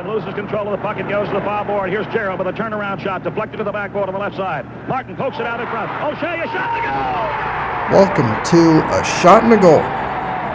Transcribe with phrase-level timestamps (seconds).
[0.00, 1.90] and loses control of the puck and goes to the foul board.
[1.90, 4.64] Here's Gerald with a turnaround shot deflected to the backboard on the left side.
[4.88, 5.90] Martin pokes it out in front.
[6.02, 7.94] O'Shea, a shot to go!
[7.94, 9.80] Welcome to A Shot and a Goal,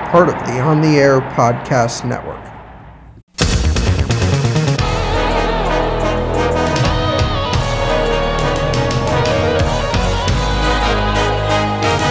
[0.09, 2.41] part of the On the Air Podcast Network.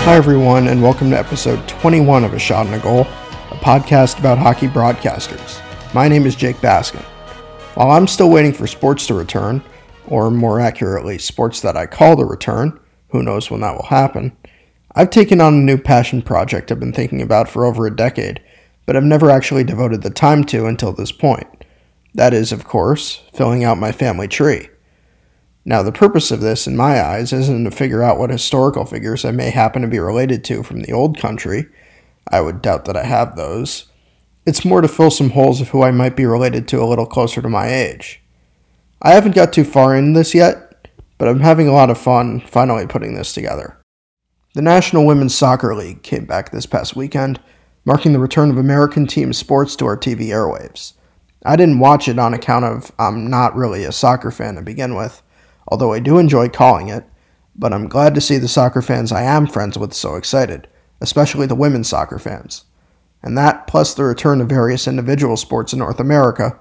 [0.05, 4.21] Hi, everyone, and welcome to episode 21 of A Shot and a Goal, a podcast
[4.21, 5.61] about hockey broadcasters.
[5.95, 7.05] My name is Jake Baskin.
[7.75, 9.61] While I'm still waiting for sports to return,
[10.07, 12.79] or more accurately, sports that I call to return,
[13.09, 14.37] who knows when that will happen,
[14.95, 18.41] I've taken on a new passion project I've been thinking about for over a decade,
[18.87, 21.49] but I've never actually devoted the time to until this point.
[22.15, 24.69] That is, of course, filling out my family tree.
[25.65, 29.25] Now, the purpose of this, in my eyes, isn't to figure out what historical figures
[29.25, 31.67] I may happen to be related to from the old country.
[32.29, 33.87] I would doubt that I have those.
[34.47, 37.07] It's more to fill some holes of who I might be related to a little
[37.07, 38.23] closer to my age.
[39.01, 42.41] I haven't got too far in this yet, but I'm having a lot of fun
[42.41, 43.79] finally putting this together.
[44.55, 47.41] The National Women's Soccer League came back this past weekend,
[47.85, 50.93] marking the return of American team sports to our TV airwaves.
[51.45, 54.95] I didn't watch it on account of I'm not really a soccer fan to begin
[54.95, 55.23] with
[55.69, 57.05] although I do enjoy calling it,
[57.57, 60.69] but I'm glad to see the soccer fans I am friends with so excited,
[61.01, 62.65] especially the women's soccer fans.
[63.25, 66.61] And that, plus the return of various individual sports in North America,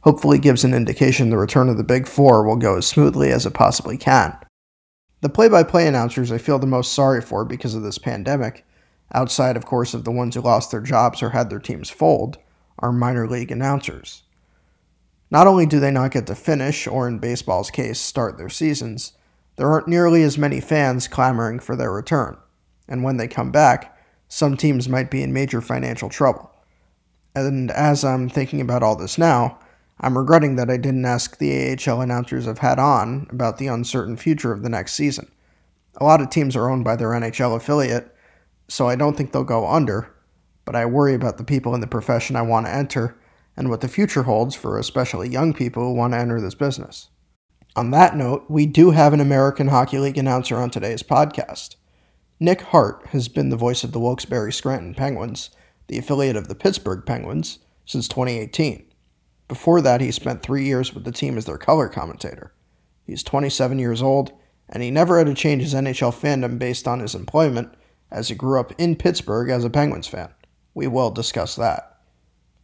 [0.00, 3.46] hopefully gives an indication the return of the Big Four will go as smoothly as
[3.46, 4.36] it possibly can.
[5.20, 8.66] The play by play announcers I feel the most sorry for because of this pandemic,
[9.14, 12.38] outside, of course, of the ones who lost their jobs or had their teams fold,
[12.80, 14.24] are minor league announcers.
[15.30, 19.12] Not only do they not get to finish, or in baseball's case, start their seasons,
[19.54, 22.36] there aren't nearly as many fans clamoring for their return.
[22.88, 23.96] And when they come back,
[24.30, 26.50] some teams might be in major financial trouble.
[27.34, 29.58] And as I'm thinking about all this now,
[30.00, 34.16] I'm regretting that I didn't ask the AHL announcers I've had on about the uncertain
[34.16, 35.30] future of the next season.
[35.96, 38.14] A lot of teams are owned by their NHL affiliate,
[38.68, 40.14] so I don't think they'll go under,
[40.64, 43.16] but I worry about the people in the profession I want to enter
[43.56, 47.08] and what the future holds for especially young people who want to enter this business.
[47.74, 51.74] On that note, we do have an American Hockey League announcer on today's podcast.
[52.42, 55.50] Nick Hart has been the voice of the Wilkes-Barre Scranton Penguins,
[55.88, 58.90] the affiliate of the Pittsburgh Penguins, since 2018.
[59.46, 62.54] Before that, he spent three years with the team as their color commentator.
[63.04, 64.32] He's 27 years old,
[64.70, 67.74] and he never had to change his NHL fandom based on his employment,
[68.10, 70.30] as he grew up in Pittsburgh as a Penguins fan.
[70.72, 71.98] We will discuss that.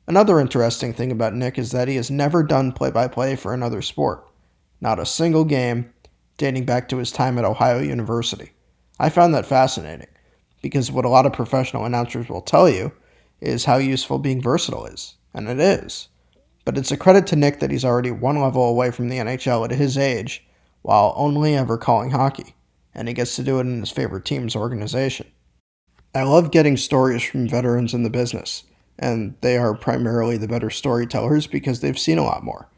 [0.06, 3.52] Another interesting thing about Nick is that he has never done play by play for
[3.52, 4.26] another sport.
[4.80, 5.92] Not a single game,
[6.38, 8.52] dating back to his time at Ohio University.
[8.98, 10.08] I found that fascinating
[10.62, 12.92] because what a lot of professional announcers will tell you
[13.40, 16.08] is how useful being versatile is, and it is.
[16.64, 19.64] But it's a credit to Nick that he's already one level away from the NHL
[19.64, 20.46] at his age
[20.82, 22.54] while only ever calling hockey,
[22.94, 25.26] and he gets to do it in his favorite team's organization.
[26.14, 28.64] I love getting stories from veterans in the business
[28.98, 32.68] and they are primarily the better storytellers because they've seen a lot more.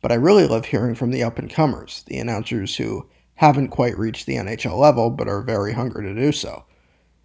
[0.00, 3.06] But I really love hearing from the up and comers, the announcers who
[3.38, 6.64] haven't quite reached the NHL level but are very hungry to do so.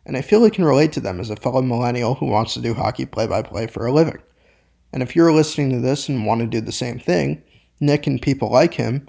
[0.06, 2.62] And I feel I can relate to them as a fellow millennial who wants to
[2.62, 4.22] do hockey play by play for a living.
[4.92, 7.42] And if you're listening to this and want to do the same thing,
[7.80, 9.08] Nick and people like him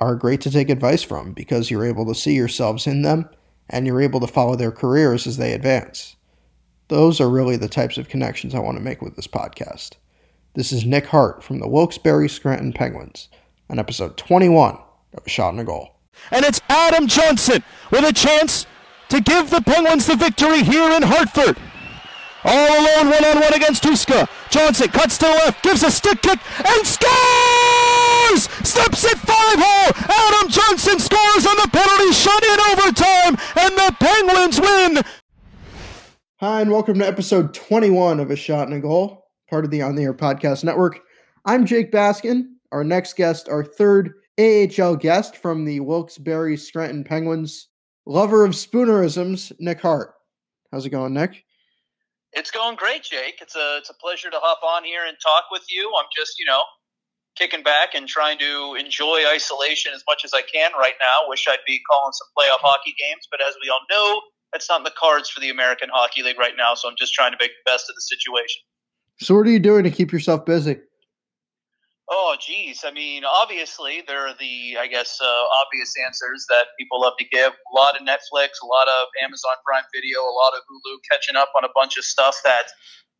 [0.00, 3.28] are great to take advice from because you're able to see yourselves in them
[3.68, 6.16] and you're able to follow their careers as they advance.
[6.88, 9.92] Those are really the types of connections I want to make with this podcast.
[10.54, 13.28] This is Nick Hart from the Wilkes-Barre Scranton Penguins
[13.68, 14.76] on episode 21
[15.14, 15.99] of Shot and a Goal.
[16.30, 18.66] And it's Adam Johnson with a chance
[19.08, 21.56] to give the Penguins the victory here in Hartford.
[22.44, 24.28] All alone, one on one against Tuska.
[24.48, 28.48] Johnson cuts to the left, gives a stick kick, and scores!
[28.66, 29.92] Steps it five hole.
[29.96, 35.02] Adam Johnson scores on the penalty shot in overtime, and the Penguins win
[36.40, 39.82] Hi, and welcome to episode 21 of A Shot and a Goal, part of the
[39.82, 41.00] On the Air Podcast Network.
[41.44, 42.44] I'm Jake Baskin.
[42.72, 47.68] Our next guest, our third AHL guest from the Wilkes-Barre Scranton Penguins,
[48.06, 50.14] lover of spoonerisms, Nick Hart.
[50.72, 51.44] How's it going, Nick?
[52.32, 53.40] It's going great, Jake.
[53.42, 55.92] It's a it's a pleasure to hop on here and talk with you.
[55.98, 56.62] I'm just, you know,
[57.36, 61.28] kicking back and trying to enjoy isolation as much as I can right now.
[61.28, 64.22] Wish I'd be calling some playoff hockey games, but as we all know,
[64.52, 66.74] that's not in the cards for the American Hockey League right now.
[66.74, 68.62] So I'm just trying to make the best of the situation.
[69.18, 70.78] So what are you doing to keep yourself busy?
[72.12, 72.82] Oh, geez.
[72.84, 77.24] I mean, obviously, there are the, I guess, uh, obvious answers that people love to
[77.24, 77.52] give.
[77.52, 81.36] A lot of Netflix, a lot of Amazon Prime Video, a lot of Hulu, catching
[81.36, 82.64] up on a bunch of stuff that,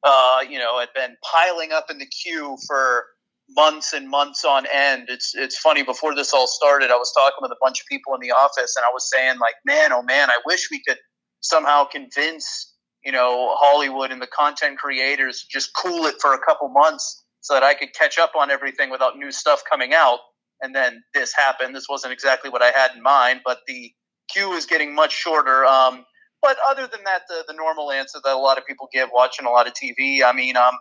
[0.03, 3.07] uh, you know, had been piling up in the queue for
[3.51, 5.05] months and months on end.
[5.09, 5.85] It's it's funny.
[5.85, 8.75] Before this all started, I was talking with a bunch of people in the office,
[8.77, 10.99] and I was saying like, man, oh man, I wish we could
[11.41, 16.69] somehow convince you know Hollywood and the content creators just cool it for a couple
[16.71, 20.19] months so that I could catch up on everything without new stuff coming out.
[20.63, 21.75] And then this happened.
[21.75, 23.93] This wasn't exactly what I had in mind, but the
[24.31, 25.65] queue is getting much shorter.
[25.65, 26.05] Um,
[26.43, 29.47] but other than that, the, the normal answer that a lot of people give watching
[29.47, 30.75] a lot of TV, I mean, um,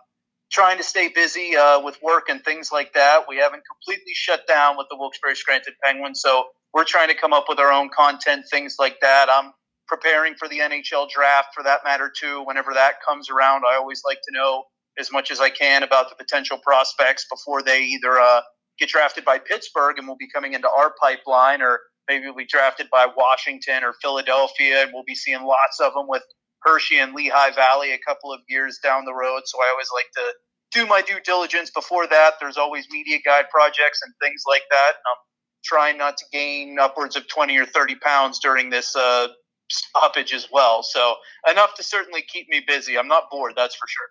[0.50, 3.24] trying to stay busy uh, with work and things like that.
[3.28, 7.32] We haven't completely shut down with the Wilkes-Barre Scranton Penguins, so we're trying to come
[7.32, 9.28] up with our own content, things like that.
[9.30, 9.52] I'm
[9.86, 12.42] preparing for the NHL draft, for that matter, too.
[12.44, 14.64] Whenever that comes around, I always like to know
[15.00, 18.42] as much as I can about the potential prospects before they either uh,
[18.78, 22.46] get drafted by Pittsburgh and will be coming into our pipeline, or maybe we'll be
[22.46, 26.22] drafted by Washington or Philadelphia, and we'll be seeing lots of them with
[26.62, 29.42] Hershey and Lehigh Valley a couple of years down the road.
[29.46, 30.34] So I always like to
[30.72, 32.34] do my due diligence before that.
[32.40, 34.92] There's always media guide projects and things like that.
[35.06, 35.16] I'm
[35.64, 39.28] trying not to gain upwards of 20 or 30 pounds during this uh,
[39.70, 40.82] stoppage as well.
[40.82, 41.16] So
[41.50, 42.98] enough to certainly keep me busy.
[42.98, 44.08] I'm not bored, that's for sure.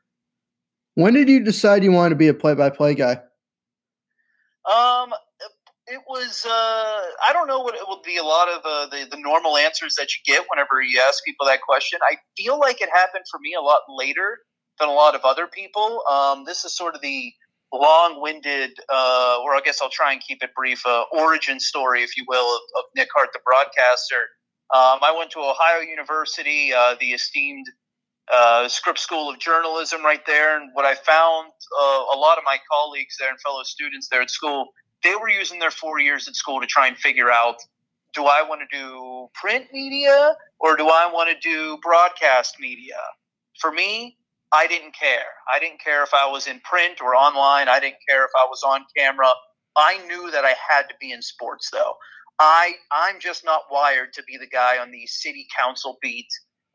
[0.95, 3.21] When did you decide you wanted to be a play-by-play guy?
[4.69, 5.13] Um,
[5.87, 9.07] it was uh, I don't know what it would be a lot of uh, the
[9.09, 11.99] the normal answers that you get whenever you ask people that question.
[12.03, 14.39] I feel like it happened for me a lot later
[14.79, 16.03] than a lot of other people.
[16.09, 17.33] Um, this is sort of the
[17.73, 22.17] long-winded, uh, or I guess I'll try and keep it brief, uh, origin story, if
[22.17, 24.21] you will, of, of Nick Hart, the broadcaster.
[24.73, 27.67] Um, I went to Ohio University, uh, the esteemed
[28.31, 31.51] uh, Scripps School of Journalism, right there, and what I found,
[32.13, 34.69] a lot of my colleagues there and fellow students there at school
[35.03, 37.57] they were using their four years at school to try and figure out
[38.13, 42.95] do I want to do print media or do I want to do broadcast media?
[43.61, 44.17] For me,
[44.51, 45.29] I didn't care.
[45.53, 47.69] I didn't care if I was in print or online.
[47.69, 49.29] I didn't care if I was on camera.
[49.77, 51.93] I knew that I had to be in sports though.
[52.39, 56.27] I I'm just not wired to be the guy on the city council beat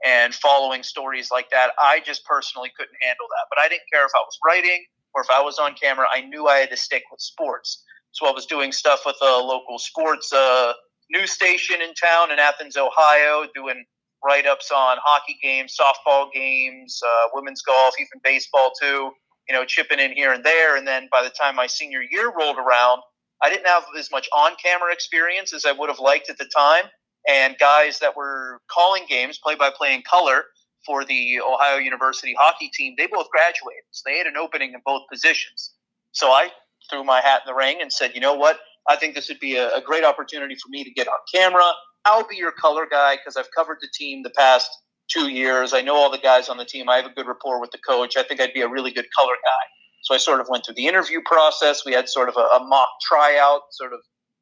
[0.05, 1.71] and following stories like that.
[1.79, 3.47] I just personally couldn't handle that.
[3.51, 4.85] But I didn't care if I was writing
[5.15, 6.07] or if I was on camera.
[6.15, 7.83] I knew I had to stick with sports.
[8.13, 10.73] So I was doing stuff with a local sports uh,
[11.11, 13.85] news station in town in Athens, Ohio, doing
[14.25, 19.11] write ups on hockey games, softball games, uh, women's golf, even baseball too.
[19.49, 20.77] You know, chipping in here and there.
[20.77, 23.03] And then by the time my senior year rolled around,
[23.43, 26.49] I didn't have as much on camera experience as I would have liked at the
[26.57, 26.85] time.
[27.29, 30.45] And guys that were calling games, play by play in color
[30.85, 33.85] for the Ohio University hockey team, they both graduated.
[33.91, 35.73] So they had an opening in both positions.
[36.13, 36.49] So I
[36.91, 38.61] threw my hat in the ring and said, you know what?
[38.89, 41.65] I think this would be a, a great opportunity for me to get on camera.
[42.05, 44.69] I'll be your color guy because I've covered the team the past
[45.09, 45.73] two years.
[45.73, 46.89] I know all the guys on the team.
[46.89, 48.17] I have a good rapport with the coach.
[48.17, 49.65] I think I'd be a really good color guy.
[50.03, 51.85] So I sort of went through the interview process.
[51.87, 54.01] We had sort of a, a mock tryout, sort of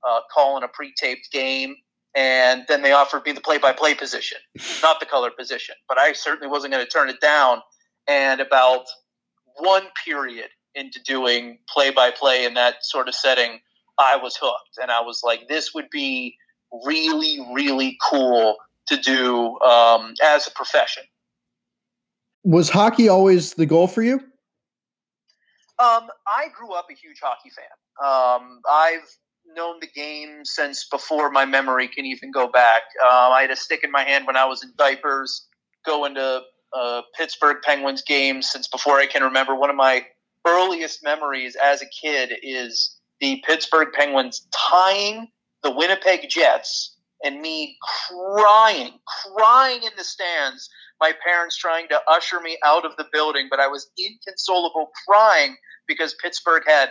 [0.08, 1.76] uh, calling a pre-taped game,
[2.14, 4.38] and then they offered me the play-by-play position,
[4.82, 5.75] not the color position.
[5.88, 7.62] But I certainly wasn't going to turn it down.
[8.06, 8.85] And about
[9.59, 13.61] one period into doing play by play in that sort of setting,
[13.99, 14.79] I was hooked.
[14.81, 16.37] And I was like, this would be
[16.85, 18.56] really, really cool
[18.88, 21.05] to do um, as a profession.
[22.44, 24.14] Was hockey always the goal for you?
[25.79, 27.64] Um, I grew up a huge hockey fan.
[28.05, 29.17] Um, I've
[29.54, 32.82] known the game since before my memory can even go back.
[33.02, 35.47] Um, I had a stick in my hand when I was in diapers,
[35.85, 36.42] going to
[36.76, 39.54] uh, Pittsburgh Penguins games since before I can remember.
[39.54, 40.06] One of my
[40.47, 45.28] earliest memories as a kid is the Pittsburgh Penguins tying
[45.62, 47.76] the Winnipeg Jets and me
[48.09, 48.99] crying,
[49.37, 50.68] crying in the stands.
[51.00, 55.56] My parents trying to usher me out of the building, but I was inconsolable crying
[55.87, 56.90] because Pittsburgh had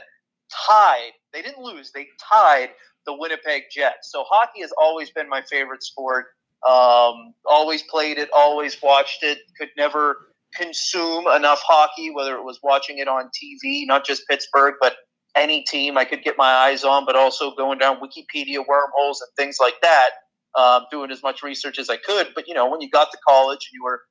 [0.68, 1.12] tied.
[1.34, 2.70] They didn't lose, they tied
[3.06, 4.12] the Winnipeg Jets.
[4.12, 6.28] So hockey has always been my favorite sport.
[6.68, 12.60] Um, always played it, always watched it, could never consume enough hockey, whether it was
[12.62, 14.96] watching it on TV, not just Pittsburgh, but
[15.36, 19.30] any team I could get my eyes on, but also going down Wikipedia wormholes and
[19.38, 20.10] things like that,
[20.56, 22.28] um, doing as much research as I could.
[22.36, 24.02] But, you know, when you got to college and you were,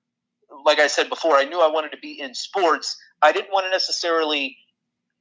[0.64, 2.96] like I said before, I knew I wanted to be in sports.
[3.22, 4.56] I didn't want to necessarily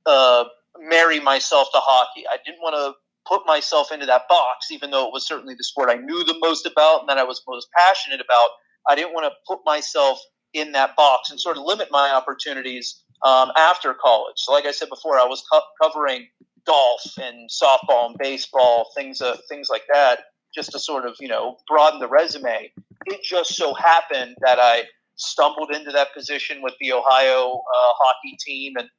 [0.06, 0.46] uh,
[0.80, 2.24] marry myself to hockey.
[2.32, 2.94] I didn't want to
[3.28, 6.38] put myself into that box, even though it was certainly the sport I knew the
[6.40, 8.50] most about and that I was most passionate about.
[8.88, 10.20] I didn't want to put myself
[10.54, 14.36] in that box and sort of limit my opportunities um, after college.
[14.38, 16.28] So, like I said before, I was co- covering
[16.66, 20.20] golf and softball and baseball, things uh, things like that,
[20.56, 22.72] just to sort of you know broaden the resume.
[23.06, 24.84] It just so happened that I
[25.16, 28.90] stumbled into that position with the Ohio uh, hockey team and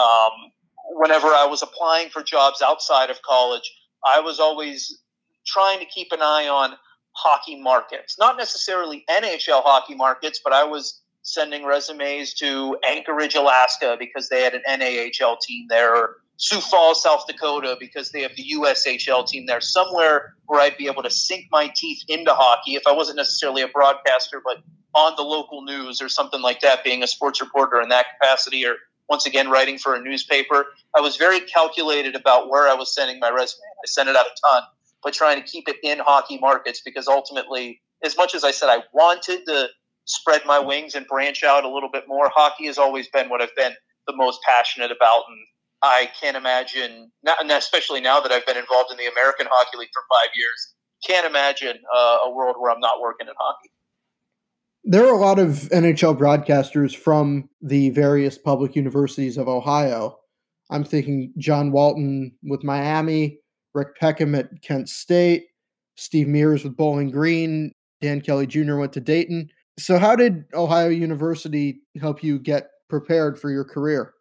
[0.00, 0.52] um,
[0.90, 3.70] whenever I was applying for jobs outside of college,
[4.04, 5.00] I was always
[5.46, 6.74] trying to keep an eye on
[7.12, 8.16] hockey markets.
[8.18, 14.42] Not necessarily NHL hockey markets, but I was sending resumes to Anchorage, Alaska because they
[14.42, 19.26] had an NAHL team there, or Sioux Falls, South Dakota because they have the USHL
[19.26, 19.60] team there.
[19.60, 23.62] Somewhere where I'd be able to sink my teeth into hockey if I wasn't necessarily
[23.62, 24.58] a broadcaster, but
[24.94, 28.64] on the local news or something like that, being a sports reporter in that capacity,
[28.66, 28.76] or
[29.08, 30.66] once again writing for a newspaper.
[30.96, 33.60] I was very calculated about where I was sending my resume.
[33.62, 34.62] I sent it out a ton,
[35.02, 38.68] but trying to keep it in hockey markets because ultimately, as much as I said
[38.68, 39.68] I wanted to
[40.06, 43.40] spread my wings and branch out a little bit more, hockey has always been what
[43.40, 43.72] I've been
[44.06, 45.24] the most passionate about.
[45.28, 45.38] And
[45.82, 49.90] I can't imagine, and especially now that I've been involved in the American Hockey League
[49.92, 50.74] for five years,
[51.06, 53.70] can't imagine uh, a world where I'm not working in hockey
[54.84, 60.18] there are a lot of NHL broadcasters from the various public universities of Ohio.
[60.70, 63.38] I'm thinking John Walton with Miami,
[63.74, 65.44] Rick Peckham at Kent State,
[65.96, 67.72] Steve Mears with Bowling Green,
[68.02, 68.76] Dan Kelly Jr.
[68.76, 69.48] went to Dayton.
[69.78, 74.12] So, how did Ohio University help you get prepared for your career?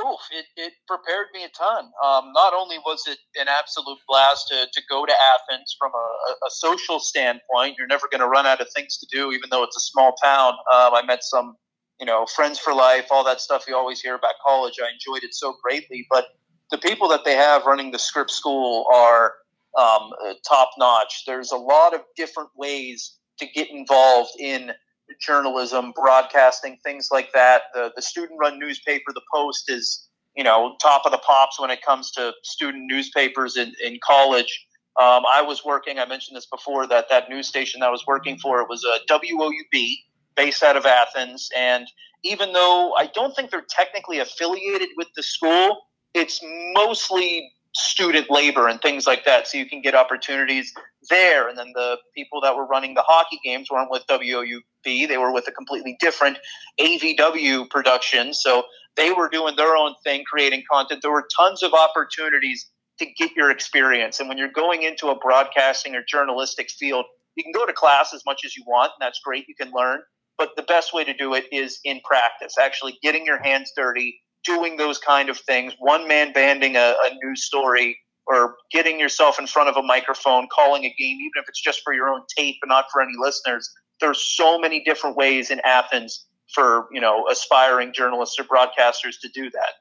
[0.00, 1.84] Oof, it, it prepared me a ton.
[2.02, 6.46] Um, not only was it an absolute blast to, to go to Athens from a,
[6.46, 9.62] a social standpoint, you're never going to run out of things to do, even though
[9.62, 10.54] it's a small town.
[10.72, 11.56] Um, I met some,
[11.98, 14.74] you know, friends for life, all that stuff you always hear about college.
[14.82, 16.06] I enjoyed it so greatly.
[16.08, 16.28] But
[16.70, 19.34] the people that they have running the Scripps school are
[19.78, 20.10] um,
[20.48, 21.24] top notch.
[21.26, 24.72] There's a lot of different ways to get involved in
[25.20, 27.62] journalism, broadcasting, things like that.
[27.74, 31.70] The the student run newspaper, the Post, is you know top of the pops when
[31.70, 34.66] it comes to student newspapers in, in college.
[35.00, 35.98] Um, I was working.
[35.98, 38.84] I mentioned this before that that news station that I was working for it was
[38.84, 39.96] a WOUB
[40.36, 41.86] based out of Athens, and
[42.22, 45.78] even though I don't think they're technically affiliated with the school,
[46.14, 46.40] it's
[46.74, 49.46] mostly student labor and things like that.
[49.46, 50.72] So you can get opportunities
[51.08, 51.48] there.
[51.48, 55.32] And then the people that were running the hockey games weren't with WOUB, they were
[55.32, 56.38] with a completely different
[56.80, 58.34] AVW production.
[58.34, 58.64] So
[58.96, 61.00] they were doing their own thing, creating content.
[61.02, 64.20] There were tons of opportunities to get your experience.
[64.20, 68.12] And when you're going into a broadcasting or journalistic field, you can go to class
[68.12, 69.46] as much as you want, and that's great.
[69.48, 70.00] You can learn.
[70.36, 74.20] But the best way to do it is in practice, actually getting your hands dirty,
[74.44, 79.38] doing those kind of things, one man banding a, a news story or getting yourself
[79.38, 82.22] in front of a microphone, calling a game, even if it's just for your own
[82.36, 83.68] tape and not for any listeners.
[84.00, 89.28] There's so many different ways in Athens for you know aspiring journalists or broadcasters to
[89.34, 89.72] do that.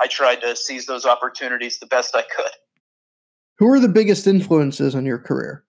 [0.00, 2.52] I tried to seize those opportunities the best I could.
[3.58, 5.64] Who are the biggest influences on your career?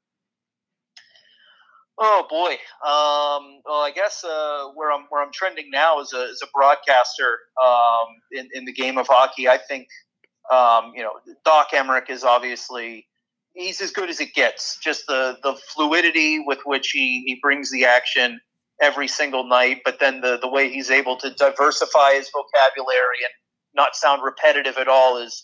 [2.01, 2.53] Oh boy.
[2.87, 6.47] Um, well, I guess uh, where I'm where I'm trending now is a, as a
[6.53, 9.49] broadcaster um, in in the game of hockey.
[9.49, 9.87] I think
[10.49, 11.11] um, you know
[11.43, 13.05] Doc Emrick is obviously
[13.53, 14.79] he's as good as it gets.
[14.81, 18.39] Just the the fluidity with which he he brings the action
[18.81, 23.33] every single night, but then the the way he's able to diversify his vocabulary and
[23.75, 25.43] not sound repetitive at all is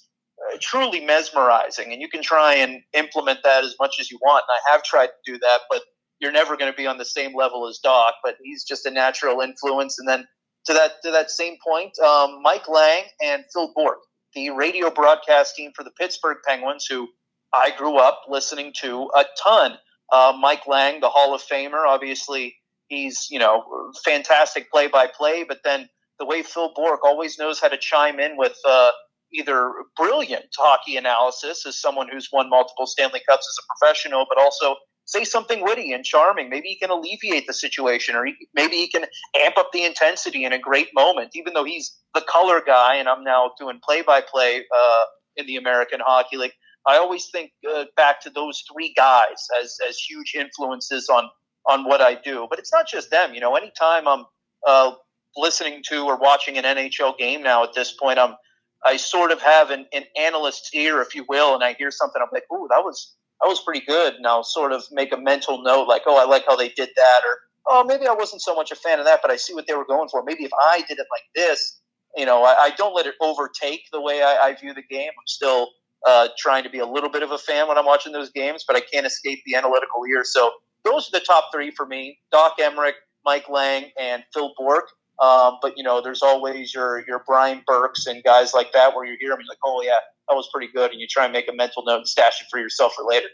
[0.54, 1.92] uh, truly mesmerizing.
[1.92, 4.44] And you can try and implement that as much as you want.
[4.48, 5.82] And I have tried to do that, but
[6.20, 8.92] you're never going to be on the same level as Doc, but he's just a
[8.92, 10.00] natural influence.
[10.00, 10.26] And then
[10.66, 14.00] to that to that same point, um, Mike Lange and Phil Bourque,
[14.34, 17.08] the radio broadcast team for the Pittsburgh Penguins, who
[17.54, 19.78] I grew up listening to a ton.
[20.12, 22.56] Uh, Mike Lange, the Hall of Famer, obviously
[22.88, 23.64] he's you know
[24.04, 28.20] fantastic play by play, but then the way Phil Bourque always knows how to chime
[28.20, 28.58] in with.
[28.66, 28.92] Uh,
[29.34, 34.40] either brilliant hockey analysis as someone who's won multiple Stanley Cups as a professional, but
[34.40, 36.50] also say something witty and charming.
[36.50, 39.06] Maybe he can alleviate the situation, or he, maybe he can
[39.44, 41.32] amp up the intensity in a great moment.
[41.36, 45.04] Even though he's the color guy, and I'm now doing play-by-play uh,
[45.38, 46.54] in the American Hockey League,
[46.88, 51.30] I always think uh, back to those three guys as as huge influences on
[51.68, 52.48] on what I do.
[52.50, 53.34] But it's not just them.
[53.34, 54.26] You know, anytime I'm
[54.68, 54.92] uh,
[55.36, 58.36] listening to or watching an NHL game now, at this point, I'm
[58.84, 62.22] I sort of have an, an analyst's ear, if you will, and I hear something,
[62.22, 64.16] I'm like, "Ooh, that was that was pretty good.
[64.16, 66.90] And I'll sort of make a mental note like, oh, I like how they did
[66.96, 67.38] that, or
[67.68, 69.74] oh, maybe I wasn't so much a fan of that, but I see what they
[69.74, 70.24] were going for.
[70.24, 71.80] Maybe if I did it like this,
[72.16, 75.10] you know, I, I don't let it overtake the way I, I view the game.
[75.10, 75.70] I'm still
[76.06, 78.64] uh, trying to be a little bit of a fan when I'm watching those games,
[78.68, 80.24] but I can't escape the analytical ear.
[80.24, 80.52] So
[80.84, 82.94] those are the top three for me: Doc Emrick,
[83.26, 84.90] Mike Lange, and Phil Bourque.
[85.20, 89.06] Um, but you know, there's always your your Brian Burkes and guys like that where
[89.06, 91.34] you hear them, you're like, oh yeah, that was pretty good, and you try and
[91.34, 93.28] make a mental note and stash it for yourself for later.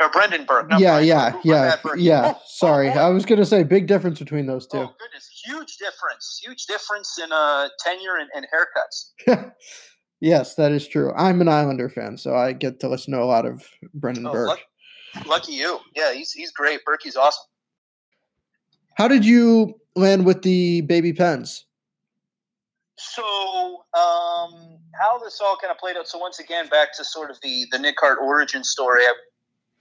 [0.00, 0.70] or Brendan Burke.
[0.78, 2.34] Yeah, yeah, yeah, yeah.
[2.46, 4.78] Sorry, I was going to say big difference between those two.
[4.78, 9.52] Oh goodness, huge difference, huge difference in uh, tenure and, and haircuts.
[10.20, 11.12] yes, that is true.
[11.14, 14.32] I'm an Islander fan, so I get to listen to a lot of Brendan oh,
[14.32, 14.48] Burke.
[14.48, 15.78] Lucky, lucky you.
[15.94, 16.80] Yeah, he's he's great.
[16.86, 17.44] Berkey's awesome.
[18.96, 21.64] How did you land with the baby pens?
[22.98, 23.22] So,
[23.94, 26.06] um, how this all kind of played out.
[26.06, 29.02] So, once again, back to sort of the the Nick Hart origin story.
[29.02, 29.12] I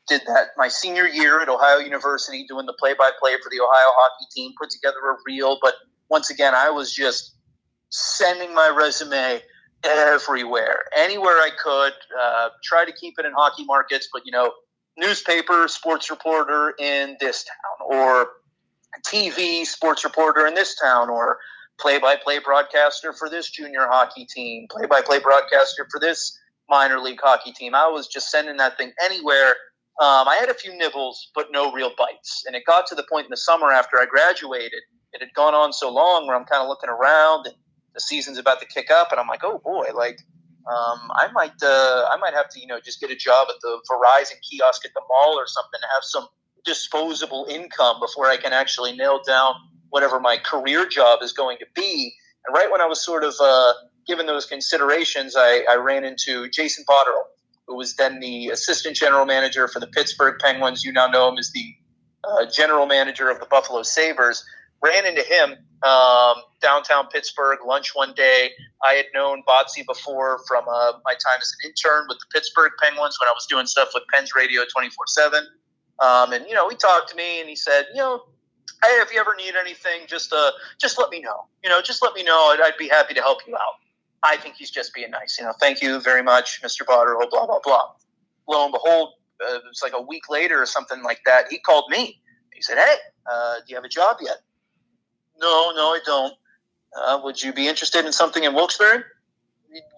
[0.07, 3.59] did that my senior year at Ohio University, doing the play by play for the
[3.59, 4.53] Ohio hockey team.
[4.59, 5.75] Put together a reel, but
[6.09, 7.35] once again, I was just
[7.89, 9.41] sending my resume
[9.83, 11.93] everywhere, anywhere I could.
[12.19, 14.51] Uh, try to keep it in hockey markets, but you know,
[14.97, 18.27] newspaper, sports reporter in this town, or
[19.05, 21.37] TV sports reporter in this town, or
[21.79, 26.37] play by play broadcaster for this junior hockey team, play by play broadcaster for this
[26.69, 27.75] minor league hockey team.
[27.75, 29.49] I was just sending that thing anywhere.
[29.99, 32.43] Um, I had a few nibbles, but no real bites.
[32.47, 34.81] And it got to the point in the summer after I graduated,
[35.13, 37.55] it had gone on so long where I'm kind of looking around and
[37.93, 40.19] the season's about to kick up, and I'm like, oh boy, like
[40.69, 43.55] um, I might, uh, I might have to, you know, just get a job at
[43.61, 46.27] the Verizon kiosk at the mall or something to have some
[46.65, 49.53] disposable income before I can actually nail down
[49.89, 52.13] whatever my career job is going to be.
[52.45, 53.73] And right when I was sort of uh,
[54.07, 57.25] given those considerations, I, I, ran into Jason Botterill,
[57.67, 60.83] who was then the assistant general manager for the Pittsburgh Penguins.
[60.83, 61.75] You now know him as the
[62.23, 64.43] uh, general manager of the Buffalo Sabres.
[64.81, 68.51] Ran into him um, downtown Pittsburgh, lunch one day.
[68.83, 72.71] I had known Botsy before from uh, my time as an intern with the Pittsburgh
[72.81, 75.47] Penguins when I was doing stuff with Pens Radio 24 7.
[76.01, 78.23] Um, and, you know, he talked to me and he said, you know,
[78.83, 81.45] hey, if you ever need anything, just uh, just let me know.
[81.63, 82.51] You know, just let me know.
[82.53, 83.75] I'd, I'd be happy to help you out.
[84.23, 85.37] I think he's just being nice.
[85.39, 86.85] You know, thank you very much, Mr.
[86.85, 87.83] Botterill, blah, blah, blah.
[88.47, 91.45] Lo and behold, uh, it was like a week later or something like that.
[91.49, 92.21] He called me.
[92.53, 92.95] He said, hey,
[93.31, 94.37] uh, do you have a job yet?
[95.39, 96.33] No, no, I don't.
[96.95, 99.03] Uh, would you be interested in something in Wilkes-Barre?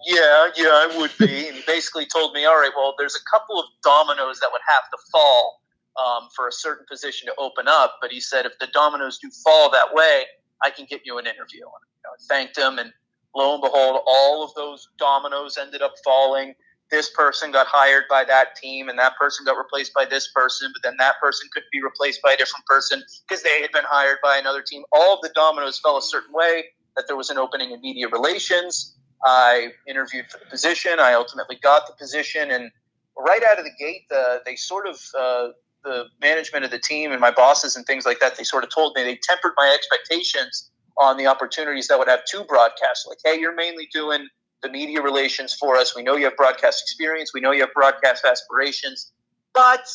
[0.06, 1.48] Yeah, yeah, I would be.
[1.48, 4.62] and he basically told me, all right, well, there's a couple of dominoes that would
[4.66, 5.60] have to fall
[5.96, 7.96] um, for a certain position to open up.
[8.00, 10.24] But he said, if the dominoes do fall that way,
[10.62, 11.64] I can get you an interview.
[11.64, 12.92] And, you know, I thanked him, and
[13.34, 16.54] lo and behold, all of those dominoes ended up falling.
[16.90, 20.70] This person got hired by that team, and that person got replaced by this person,
[20.74, 23.84] but then that person could be replaced by a different person because they had been
[23.86, 24.82] hired by another team.
[24.92, 26.64] All of the dominoes fell a certain way
[26.96, 28.96] that there was an opening in media relations.
[29.24, 31.00] I interviewed for the position.
[31.00, 32.70] I ultimately got the position, and
[33.16, 35.48] right out of the gate, uh, they sort of uh,
[35.84, 38.70] the management of the team and my bosses and things like that, they sort of
[38.74, 40.70] told me they tempered my expectations
[41.00, 43.06] on the opportunities that would have two broadcasts.
[43.06, 44.28] Like, hey, you're mainly doing
[44.62, 45.94] the media relations for us.
[45.94, 47.32] We know you have broadcast experience.
[47.34, 49.12] We know you have broadcast aspirations.
[49.52, 49.86] But,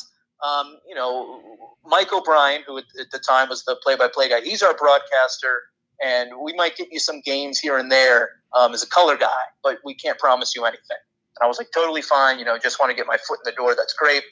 [0.45, 1.41] um, you know,
[1.85, 5.61] Mike O'Brien, who at, the time was the play by play guy, he's our broadcaster.
[6.03, 9.41] And we might get you some games here and there um, as a color guy,
[9.63, 10.97] but we can't promise you anything.
[11.35, 12.39] And I was like, totally fine.
[12.39, 13.75] You know, just want to get my foot in the door.
[13.75, 14.23] That's great.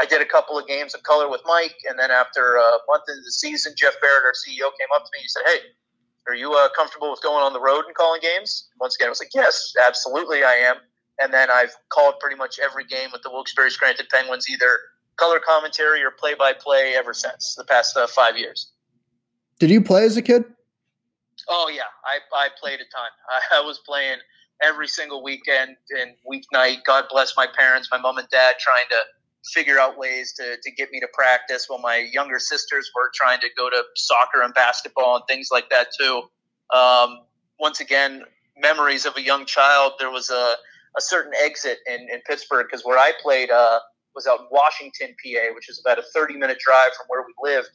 [0.00, 3.04] I did a couple of games of color with Mike, and then after a month
[3.08, 5.58] into the season, Jeff Barrett, our CEO, came up to me and he said, "Hey,
[6.28, 9.10] are you uh, comfortable with going on the road and calling games?" Once again, I
[9.10, 10.76] was like, "Yes, absolutely, I am."
[11.20, 14.78] And then I've called pretty much every game with the Wilkes-Barre Scranton Penguins, either
[15.16, 18.70] color commentary or play-by-play, ever since the past uh, five years.
[19.58, 20.44] Did you play as a kid?
[21.48, 23.10] Oh yeah, I, I played a ton.
[23.52, 24.18] I, I was playing
[24.62, 26.84] every single weekend and weeknight.
[26.84, 28.96] God bless my parents, my mom and dad, trying to
[29.54, 33.40] figure out ways to, to get me to practice while my younger sisters were trying
[33.40, 36.22] to go to soccer and basketball and things like that too.
[36.74, 37.20] Um,
[37.58, 38.24] once again,
[38.56, 39.92] memories of a young child.
[39.98, 40.54] There was a,
[40.96, 43.80] a certain exit in, in Pittsburgh because where I played uh,
[44.14, 47.34] was out in Washington, PA, which is about a 30 minute drive from where we
[47.42, 47.70] lived.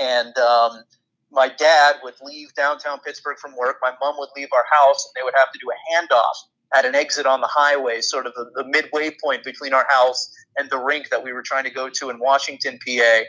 [0.00, 0.84] And um,
[1.30, 3.76] my dad would leave downtown Pittsburgh from work.
[3.82, 6.84] My mom would leave our house, and they would have to do a handoff at
[6.84, 10.68] an exit on the highway, sort of the, the midway point between our house and
[10.70, 13.20] the rink that we were trying to go to in Washington, PA.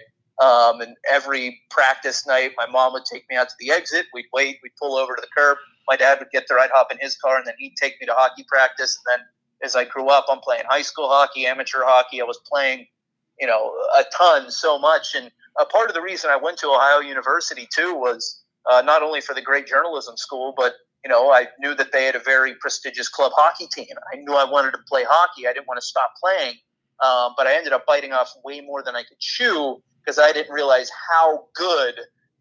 [0.43, 4.07] Um, and every practice night, my mom would take me out to the exit.
[4.13, 5.57] We'd wait, we'd pull over to the curb.
[5.87, 8.07] My dad would get there, I'd hop in his car, and then he'd take me
[8.07, 8.97] to hockey practice.
[8.97, 9.27] And then
[9.63, 12.21] as I grew up, I'm playing high school hockey, amateur hockey.
[12.21, 12.87] I was playing,
[13.39, 15.15] you know, a ton, so much.
[15.15, 19.03] And a part of the reason I went to Ohio University too was uh, not
[19.03, 20.73] only for the great journalism school, but
[21.05, 23.85] you know, I knew that they had a very prestigious club hockey team.
[24.11, 25.47] I knew I wanted to play hockey.
[25.47, 26.55] I didn't want to stop playing.
[27.05, 30.31] Um, but I ended up biting off way more than I could chew because I
[30.31, 31.93] didn't realize how good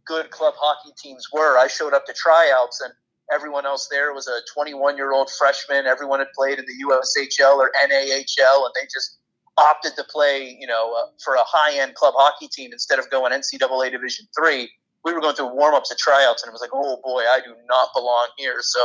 [0.07, 1.59] good club hockey teams were.
[1.59, 2.93] I showed up to tryouts and
[3.33, 5.85] everyone else there was a 21 year old freshman.
[5.85, 9.19] Everyone had played in the USHL or NAHL, and they just
[9.59, 13.11] opted to play, you know, uh, for a high end club hockey team instead of
[13.11, 14.71] going NCAA Division three.
[15.05, 17.41] We were going through warm ups and tryouts, and it was like, oh boy, I
[17.45, 18.57] do not belong here.
[18.61, 18.81] So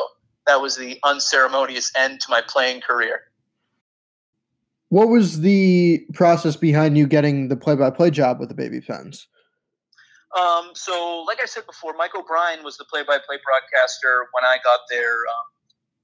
[0.48, 3.22] that was the unceremonious end to my playing career.
[4.90, 8.82] What was the process behind you getting the play by play job with the Baby
[8.82, 9.28] Pens?
[10.38, 14.44] Um, so, like I said before, Mike O'Brien was the play by play broadcaster when
[14.44, 15.46] I got there um,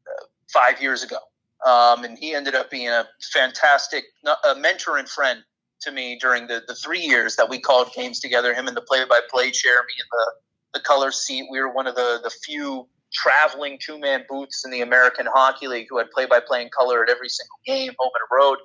[0.08, 1.18] uh, five years ago.
[1.66, 4.06] Um, and he ended up being a fantastic
[4.48, 5.44] a mentor and friend
[5.82, 8.54] to me during the, the three years that we called games together.
[8.54, 11.48] Him and the play by play chair, me in the, the color seat.
[11.52, 15.68] We were one of the, the few traveling two man booths in the American Hockey
[15.68, 18.58] League who had play by play in color at every single game, home and road.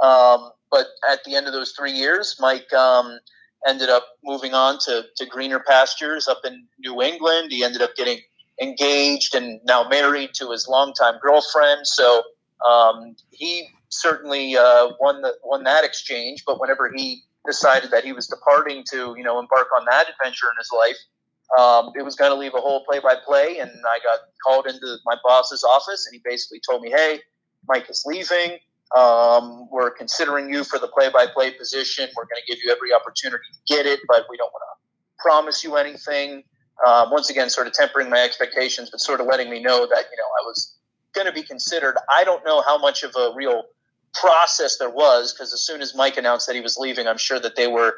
[0.00, 3.18] Um, but at the end of those three years, Mike um,
[3.66, 7.52] ended up moving on to, to greener pastures up in New England.
[7.52, 8.18] He ended up getting
[8.60, 11.86] engaged and now married to his longtime girlfriend.
[11.86, 12.22] So
[12.66, 16.44] um, he certainly uh, won the, won that exchange.
[16.46, 20.46] But whenever he decided that he was departing to you know embark on that adventure
[20.46, 20.96] in his life,
[21.58, 23.58] um, it was going to leave a whole play-by-play.
[23.58, 27.20] And I got called into my boss's office, and he basically told me, "Hey,
[27.68, 28.58] Mike is leaving.
[28.96, 32.08] Um, we're considering you for the play-by-play position.
[32.16, 35.22] We're going to give you every opportunity to get it, but we don't want to
[35.22, 36.44] promise you anything."
[36.86, 40.04] Um, once again, sort of tempering my expectations, but sort of letting me know that
[40.10, 40.76] you know I was
[41.12, 41.96] going to be considered.
[42.08, 43.64] I don't know how much of a real
[44.14, 47.40] process there was because as soon as Mike announced that he was leaving, I'm sure
[47.40, 47.94] that they were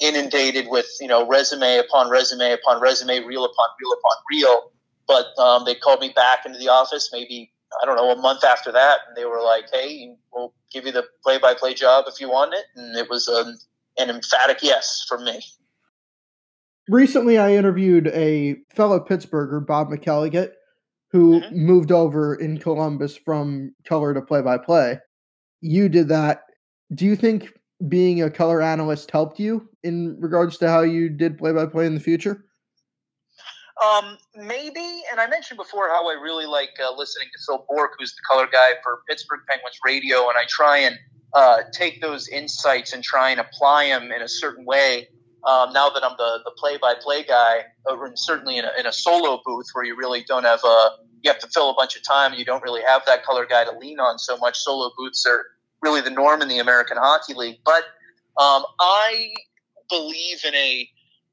[0.00, 4.70] inundated with you know resume upon resume upon resume, reel upon reel upon reel.
[5.06, 8.44] But um, they called me back into the office maybe I don't know a month
[8.44, 12.28] after that, and they were like, "Hey, we'll give you the play-by-play job if you
[12.28, 13.58] want it," and it was an,
[13.98, 15.40] an emphatic yes from me.
[16.88, 20.52] Recently, I interviewed a fellow Pittsburgher, Bob McElligott,
[21.10, 21.56] who mm-hmm.
[21.56, 25.00] moved over in Columbus from color to play by play.
[25.64, 26.42] You did that.
[26.94, 31.38] Do you think being a color analyst helped you in regards to how you did
[31.38, 32.44] play by play in the future?
[33.82, 35.02] Um, maybe.
[35.10, 38.20] And I mentioned before how I really like uh, listening to Phil Bourque, who's the
[38.30, 40.98] color guy for Pittsburgh Penguins radio, and I try and
[41.32, 45.08] uh, take those insights and try and apply them in a certain way
[45.48, 49.40] um, now that I'm the, the play-by-play guy, or certainly in a, in a solo
[49.46, 50.90] booth where you really don't have a,
[51.22, 53.64] you have to fill a bunch of time you don't really have that color guy
[53.64, 54.58] to lean on so much.
[54.58, 55.44] Solo booths are
[55.84, 57.58] really the norm in the American Hockey League.
[57.64, 57.84] But
[58.44, 59.32] um, I
[59.88, 60.88] believe in a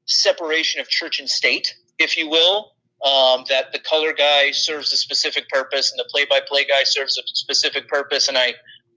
[0.06, 2.70] separation of church and state, if you will.
[3.04, 7.22] Um, that the color guy serves a specific purpose and the play-by-play guy serves a
[7.34, 8.54] specific purpose, and I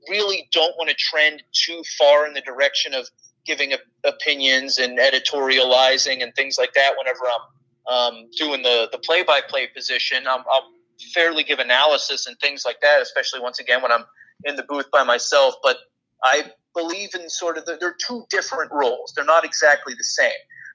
[0.08, 3.10] really don't want to trend too far in the direction of
[3.48, 9.70] giving opinions and editorializing and things like that whenever I'm um, doing the, the play-by-play
[9.76, 10.28] position.
[10.28, 10.70] I'm, I'll
[11.16, 14.06] fairly give analysis and things like that, especially once again when I'm
[14.44, 15.56] in the booth by myself.
[15.64, 15.78] But
[16.24, 19.14] I believe in sort of the, they're two different roles.
[19.16, 20.32] They're not exactly the same.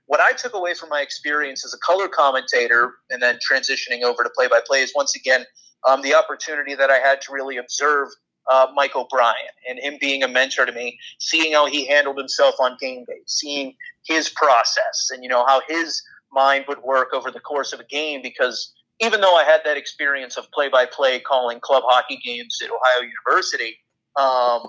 [0.06, 4.24] What I took away from my experience as a color commentator and then transitioning over
[4.24, 5.44] to play-by-play is once again
[5.86, 8.08] um, the opportunity that I had to really observe–
[8.50, 9.34] uh, Mike O'Brien
[9.68, 13.20] and him being a mentor to me, seeing how he handled himself on game day,
[13.26, 17.80] seeing his process and, you know, how his mind would work over the course of
[17.80, 21.82] a game because even though I had that experience of play by play calling club
[21.86, 23.76] hockey games at Ohio University,
[24.16, 24.62] um,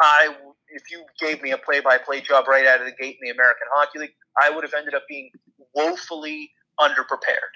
[0.00, 0.34] I
[0.72, 3.28] if you gave me a play by play job right out of the gate in
[3.28, 5.30] the American Hockey League, I would have ended up being
[5.74, 7.52] woefully underprepared.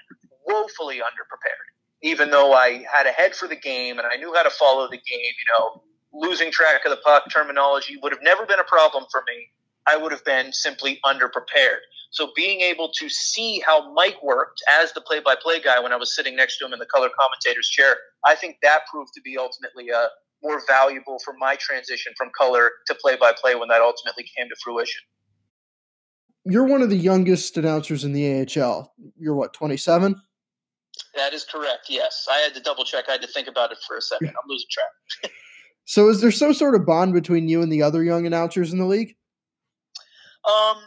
[0.47, 4.43] Woefully underprepared even though I had a head for the game and I knew how
[4.43, 5.81] to follow the game, you know,
[6.13, 9.47] losing track of the puck terminology would have never been a problem for me.
[9.87, 11.79] I would have been simply underprepared.
[12.11, 16.15] So being able to see how Mike worked as the play-by-play guy when I was
[16.15, 19.37] sitting next to him in the color commentator's chair, I think that proved to be
[19.37, 20.07] ultimately uh,
[20.41, 25.01] more valuable for my transition from color to play-by-play when that ultimately came to fruition.
[26.45, 28.93] You're one of the youngest announcers in the AHL.
[29.17, 30.15] You're what, 27?
[31.15, 31.87] That is correct.
[31.89, 33.05] Yes, I had to double check.
[33.07, 34.29] I had to think about it for a second.
[34.29, 35.31] I'm losing track.
[35.85, 38.79] so, is there some sort of bond between you and the other young announcers in
[38.79, 39.15] the league?
[40.47, 40.77] Um,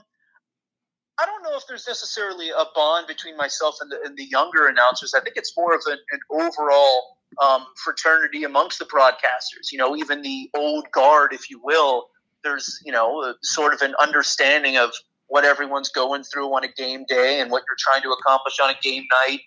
[1.20, 4.68] I don't know if there's necessarily a bond between myself and the, and the younger
[4.68, 5.14] announcers.
[5.14, 9.72] I think it's more of an, an overall um, fraternity amongst the broadcasters.
[9.72, 12.08] You know, even the old guard, if you will.
[12.44, 14.92] There's, you know, a, sort of an understanding of
[15.26, 18.70] what everyone's going through on a game day and what you're trying to accomplish on
[18.70, 19.40] a game night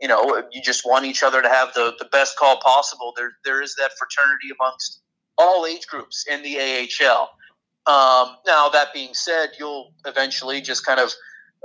[0.00, 3.12] you know, you just want each other to have the, the best call possible.
[3.16, 5.02] There, there is that fraternity amongst
[5.36, 7.30] all age groups in the AHL.
[7.86, 11.12] Um, now, that being said, you'll eventually just kind of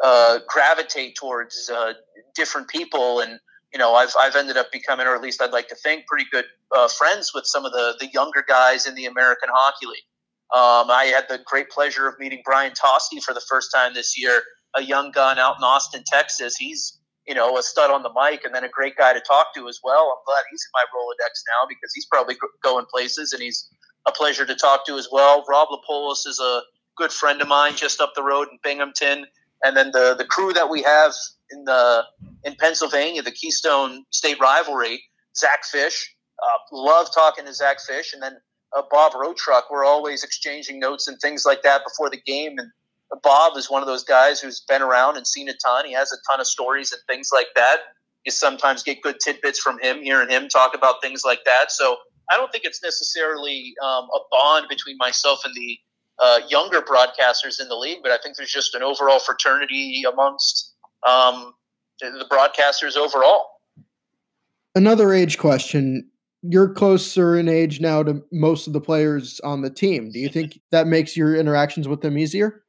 [0.03, 1.93] uh, gravitate towards uh,
[2.35, 3.39] different people and,
[3.73, 6.25] you know, I've, I've ended up becoming, or at least I'd like to think, pretty
[6.31, 10.07] good uh, friends with some of the, the younger guys in the American Hockey League.
[10.53, 14.17] Um, I had the great pleasure of meeting Brian Tosti for the first time this
[14.17, 14.43] year,
[14.75, 16.55] a young gun out in Austin, Texas.
[16.55, 19.53] He's, you know, a stud on the mic and then a great guy to talk
[19.55, 20.15] to as well.
[20.15, 23.67] I'm glad he's in my Rolodex now because he's probably going places and he's
[24.07, 25.43] a pleasure to talk to as well.
[25.49, 26.61] Rob Lapolis is a
[26.95, 29.25] good friend of mine just up the road in Binghamton.
[29.63, 31.13] And then the, the crew that we have
[31.51, 32.03] in the
[32.43, 35.03] in Pennsylvania, the Keystone State rivalry,
[35.35, 36.05] Zach Fisch.
[36.43, 38.33] Uh, love talking to Zach Fisch, and then
[38.75, 39.63] uh, Bob Rotruck.
[39.71, 42.55] We're always exchanging notes and things like that before the game.
[42.59, 42.69] And
[43.23, 45.85] Bob is one of those guys who's been around and seen a ton.
[45.85, 47.77] He has a ton of stories and things like that.
[48.25, 51.71] You sometimes get good tidbits from him, hearing him talk about things like that.
[51.71, 51.97] So
[52.31, 55.79] I don't think it's necessarily um, a bond between myself and the
[56.19, 60.73] uh, younger broadcasters in the league, but I think there's just an overall fraternity amongst
[61.07, 61.53] um,
[61.99, 63.47] the broadcasters overall.
[64.75, 66.09] Another age question.
[66.41, 70.11] You're closer in age now to most of the players on the team.
[70.11, 72.63] Do you think that makes your interactions with them easier?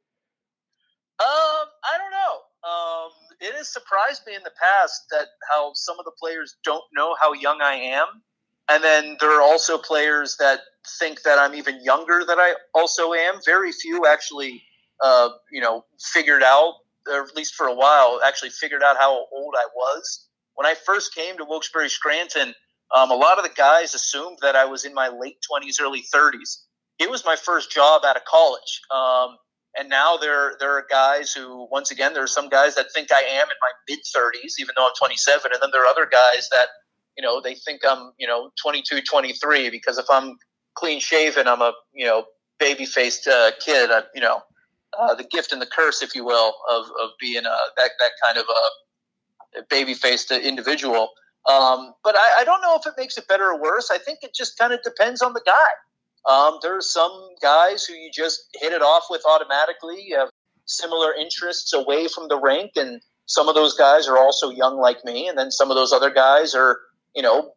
[1.19, 2.69] Um, I don't know.
[2.69, 6.83] Um, it has surprised me in the past that how some of the players don't
[6.93, 8.07] know how young I am,
[8.69, 10.59] and then there are also players that
[10.99, 13.35] think that I'm even younger than I also am.
[13.45, 14.63] Very few actually,
[15.03, 16.75] uh, you know, figured out
[17.07, 20.27] or at least for a while, actually figured out how old I was.
[20.55, 22.53] When I first came to Wilkes-Barre Scranton,
[22.95, 26.03] um, a lot of the guys assumed that I was in my late 20s, early
[26.13, 26.63] 30s.
[26.99, 28.81] It was my first job out of college.
[28.93, 29.37] Um,
[29.77, 33.09] and now there, there are guys who, once again, there are some guys that think
[33.11, 35.51] I am in my mid 30s, even though I'm 27.
[35.53, 36.67] And then there are other guys that,
[37.17, 40.37] you know, they think I'm, you know, 22, 23, because if I'm
[40.75, 42.25] clean shaven, I'm a, you know,
[42.59, 44.41] baby faced uh, kid, I, you know,
[44.97, 48.11] uh, the gift and the curse, if you will, of, of being a, that, that
[48.23, 51.09] kind of a baby faced individual.
[51.47, 53.89] Um, but I, I, don't know if it makes it better or worse.
[53.89, 56.31] I think it just kind of depends on the guy.
[56.31, 60.03] Um, there are some guys who you just hit it off with automatically.
[60.05, 60.29] You have
[60.65, 65.05] similar interests away from the rink, and some of those guys are also young like
[65.05, 65.29] me.
[65.29, 66.79] And then some of those other guys are,
[67.17, 67.51] you know,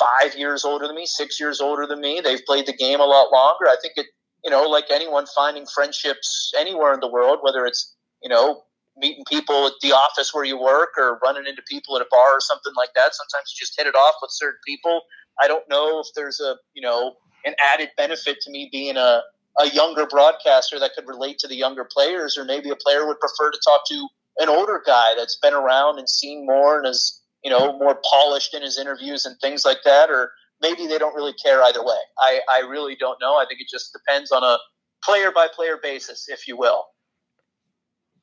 [0.00, 2.20] five years older than me, six years older than me.
[2.24, 3.66] They've played the game a lot longer.
[3.66, 4.06] I think it
[4.44, 8.62] you know, like anyone finding friendships anywhere in the world, whether it's, you know,
[8.96, 12.36] meeting people at the office where you work or running into people at a bar
[12.36, 13.14] or something like that.
[13.14, 15.02] Sometimes you just hit it off with certain people.
[15.40, 19.22] I don't know if there's a, you know, an added benefit to me being a,
[19.60, 23.20] a younger broadcaster that could relate to the younger players, or maybe a player would
[23.20, 27.21] prefer to talk to an older guy that's been around and seen more and is,
[27.42, 31.14] you know, more polished in his interviews and things like that, or maybe they don't
[31.14, 31.98] really care either way.
[32.18, 33.34] I, I really don't know.
[33.36, 34.58] I think it just depends on a
[35.02, 36.84] player by player basis, if you will.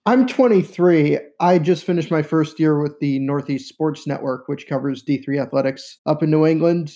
[0.06, 1.20] I'm 23.
[1.40, 6.00] I just finished my first year with the Northeast Sports Network, which covers D3 athletics
[6.06, 6.94] up in New England.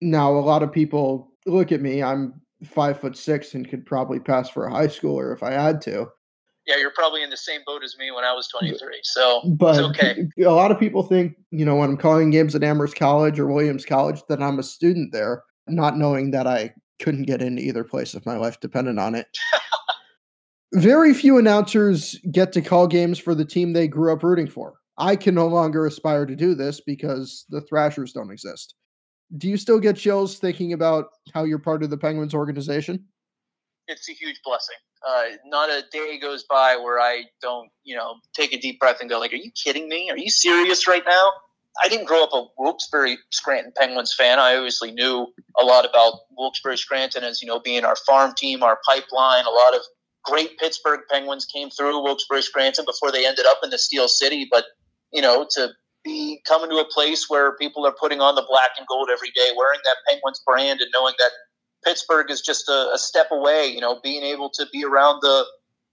[0.00, 2.02] Now, a lot of people look at me.
[2.02, 5.80] I'm five foot six and could probably pass for a high schooler if I had
[5.82, 6.08] to
[6.66, 9.00] yeah, you're probably in the same boat as me when I was 23.
[9.02, 10.28] So but it's okay.
[10.44, 13.48] A lot of people think, you know, when I'm calling games at Amherst College or
[13.48, 17.82] Williams College, that I'm a student there, not knowing that I couldn't get into either
[17.82, 19.26] place if my life depended on it.
[20.74, 24.74] Very few announcers get to call games for the team they grew up rooting for.
[24.98, 28.74] I can no longer aspire to do this because the Thrashers don't exist.
[29.36, 33.04] Do you still get chills thinking about how you're part of the Penguins organization?
[33.88, 38.14] It's a huge blessing uh, not a day goes by where I don't, you know,
[38.34, 40.10] take a deep breath and go, like, are you kidding me?
[40.10, 41.32] Are you serious right now?
[41.82, 44.38] I didn't grow up a Wilkes-Barre Scranton Penguins fan.
[44.38, 45.26] I obviously knew
[45.58, 49.44] a lot about Wilkes-Barre Scranton as, you know, being our farm team, our pipeline.
[49.46, 49.80] A lot of
[50.24, 54.46] great Pittsburgh Penguins came through Wilkes-Barre Scranton before they ended up in the Steel City.
[54.50, 54.64] But,
[55.12, 55.70] you know, to
[56.04, 59.30] be coming to a place where people are putting on the black and gold every
[59.30, 61.30] day, wearing that Penguins brand and knowing that
[61.84, 63.66] Pittsburgh is just a, a, step away.
[63.66, 65.44] You know, being able to be around the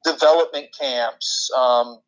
[0.04, 2.00] development camps, um,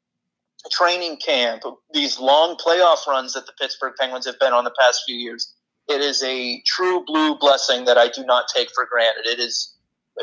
[0.71, 1.63] training camp,
[1.93, 5.53] these long playoff runs that the Pittsburgh Penguins have been on the past few years.
[5.87, 9.25] It is a true blue blessing that I do not take for granted.
[9.25, 9.75] It is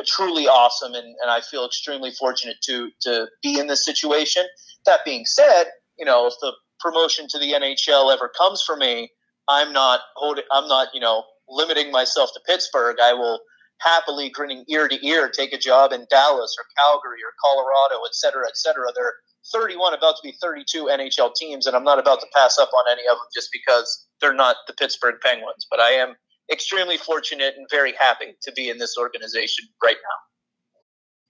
[0.06, 4.44] truly awesome, and, and I feel extremely fortunate to to be in this situation.
[4.86, 5.64] That being said,
[5.98, 9.10] you know, if the promotion to the NHL ever comes for me,
[9.48, 10.44] I'm not holding.
[10.52, 13.40] I'm not, you know, limiting myself to Pittsburgh, I will
[13.80, 18.14] happily, grinning ear to ear, take a job in Dallas or Calgary or Colorado, et
[18.14, 18.86] cetera, et cetera.
[18.94, 19.14] There are
[19.52, 22.84] 31, about to be 32 NHL teams, and I'm not about to pass up on
[22.90, 25.66] any of them just because they're not the Pittsburgh Penguins.
[25.70, 26.16] But I am
[26.52, 30.18] extremely fortunate and very happy to be in this organization right now.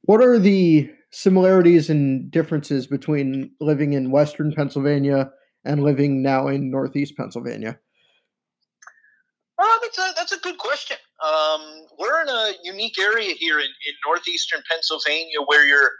[0.03, 5.31] What are the similarities and differences between living in Western Pennsylvania
[5.65, 7.79] and living now in Northeast Pennsylvania?
[9.59, 10.97] Uh, that's a that's a good question.
[11.25, 15.91] Um, we're in a unique area here in, in northeastern Pennsylvania where you're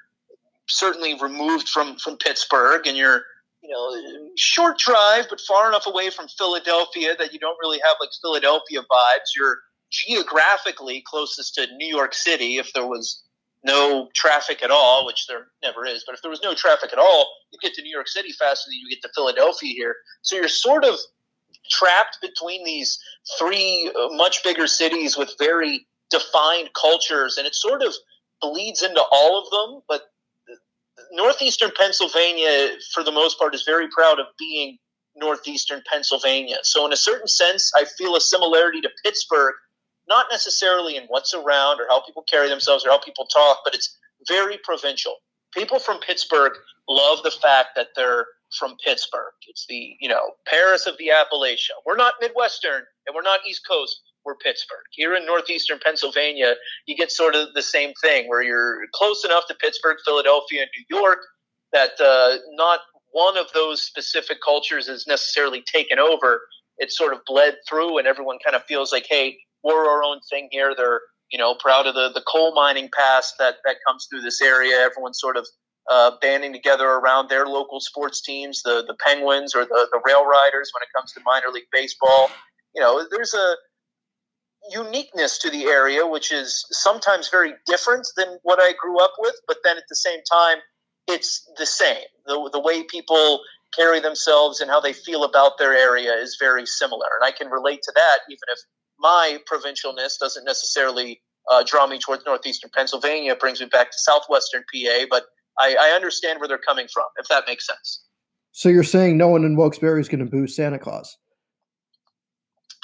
[0.69, 3.23] certainly removed from from Pittsburgh and you're
[3.63, 7.97] you know short drive but far enough away from Philadelphia that you don't really have
[8.01, 9.35] like Philadelphia vibes.
[9.37, 9.59] You're
[9.91, 13.25] geographically closest to New York City if there was
[13.65, 16.05] no traffic at all, which there never is.
[16.07, 18.71] But if there was no traffic at all, you get to New York City faster
[18.71, 19.97] than you get to Philadelphia here.
[20.23, 20.95] So you're sort of
[21.71, 22.99] trapped between these
[23.39, 27.95] three uh, much bigger cities with very defined cultures, and it sort of
[28.41, 29.83] bleeds into all of them.
[29.89, 30.03] But
[31.13, 34.79] northeastern Pennsylvania, for the most part, is very proud of being
[35.17, 36.59] northeastern Pennsylvania.
[36.63, 39.55] So, in a certain sense, I feel a similarity to Pittsburgh,
[40.09, 43.75] not necessarily in what's around or how people carry themselves or how people talk, but
[43.75, 45.17] it's very provincial.
[45.55, 46.53] People from Pittsburgh
[46.89, 48.27] love the fact that they're
[48.57, 49.33] from Pittsburgh.
[49.47, 51.77] It's the, you know, Paris of the Appalachia.
[51.85, 54.01] We're not Midwestern and we're not East Coast.
[54.25, 54.85] We're Pittsburgh.
[54.93, 56.55] Here in northeastern Pennsylvania,
[56.87, 60.71] you get sort of the same thing where you're close enough to Pittsburgh, Philadelphia, and
[60.77, 61.19] New York
[61.73, 62.81] that uh, not
[63.13, 66.43] one of those specific cultures is necessarily taken over.
[66.79, 70.21] It's sort of bled through, and everyone kind of feels like, hey, we're our own
[70.31, 70.75] thing here.
[70.77, 74.41] They're, you know, proud of the, the coal mining past that, that comes through this
[74.41, 74.77] area.
[74.77, 75.47] Everyone's sort of
[75.91, 80.27] uh, banding together around their local sports teams, the the Penguins or the the Rail
[80.27, 82.31] Riders when it comes to minor league baseball.
[82.75, 83.57] You know, there's a
[84.71, 89.35] uniqueness to the area which is sometimes very different than what I grew up with,
[89.47, 90.59] but then at the same time,
[91.07, 92.05] it's the same.
[92.27, 93.41] The the way people
[93.77, 97.51] carry themselves and how they feel about their area is very similar, and I can
[97.51, 98.59] relate to that even if
[98.99, 101.21] my provincialness doesn't necessarily
[101.51, 103.33] uh, draw me towards northeastern Pennsylvania.
[103.33, 105.27] It brings me back to southwestern PA, but
[105.59, 108.05] I, I understand where they're coming from, if that makes sense.
[108.53, 111.17] So you're saying no one in Wilkes-Barre is going to boo Santa Claus?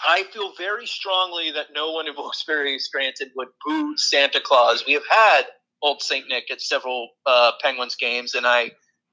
[0.07, 4.85] I feel very strongly that no one in Wilkes-Barre, Scranton, would boo Santa Claus.
[4.87, 5.43] We have had
[5.83, 6.27] Old St.
[6.29, 8.73] Nick at several uh, Penguins games, and I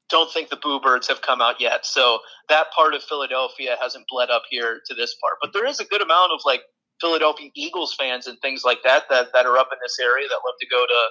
[0.10, 1.86] don't think the boo birds have come out yet.
[1.86, 2.19] So
[2.50, 5.38] that part of Philadelphia hasn't bled up here to this part.
[5.41, 6.62] But there is a good amount of like
[7.00, 10.36] Philadelphia Eagles fans and things like that that, that are up in this area that
[10.45, 11.02] love to go to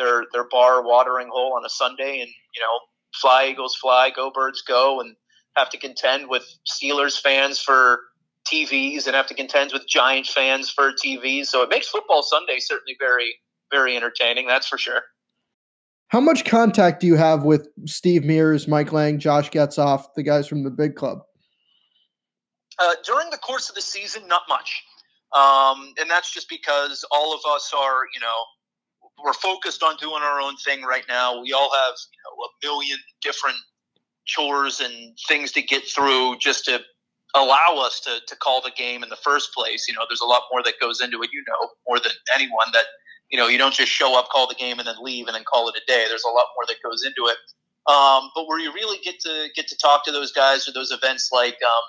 [0.00, 2.78] their their bar watering hole on a Sunday and you know
[3.14, 5.14] fly Eagles fly, go birds go, and
[5.56, 8.00] have to contend with Steelers fans for
[8.50, 11.46] TVs and have to contend with Giant fans for TVs.
[11.46, 13.36] So it makes football Sunday certainly very
[13.70, 14.46] very entertaining.
[14.46, 15.02] That's for sure.
[16.08, 20.48] How much contact do you have with Steve Mears, Mike Lange, Josh Getzoff, the guys
[20.48, 21.20] from the big club?
[22.80, 24.82] Uh, during the course of the season, not much.
[25.36, 28.44] Um, and that's just because all of us are, you know,
[29.24, 31.40] we're focused on doing our own thing right now.
[31.40, 33.56] We all have you know, a million different
[34.26, 36.80] chores and things to get through just to
[37.34, 39.86] allow us to, to call the game in the first place.
[39.88, 42.66] You know, there's a lot more that goes into it, you know, more than anyone
[42.72, 42.84] that,
[43.30, 45.44] you know, you don't just show up, call the game and then leave and then
[45.44, 46.06] call it a day.
[46.08, 47.36] There's a lot more that goes into it.
[47.90, 50.90] Um, but where you really get to get to talk to those guys or those
[50.90, 51.82] events like, um,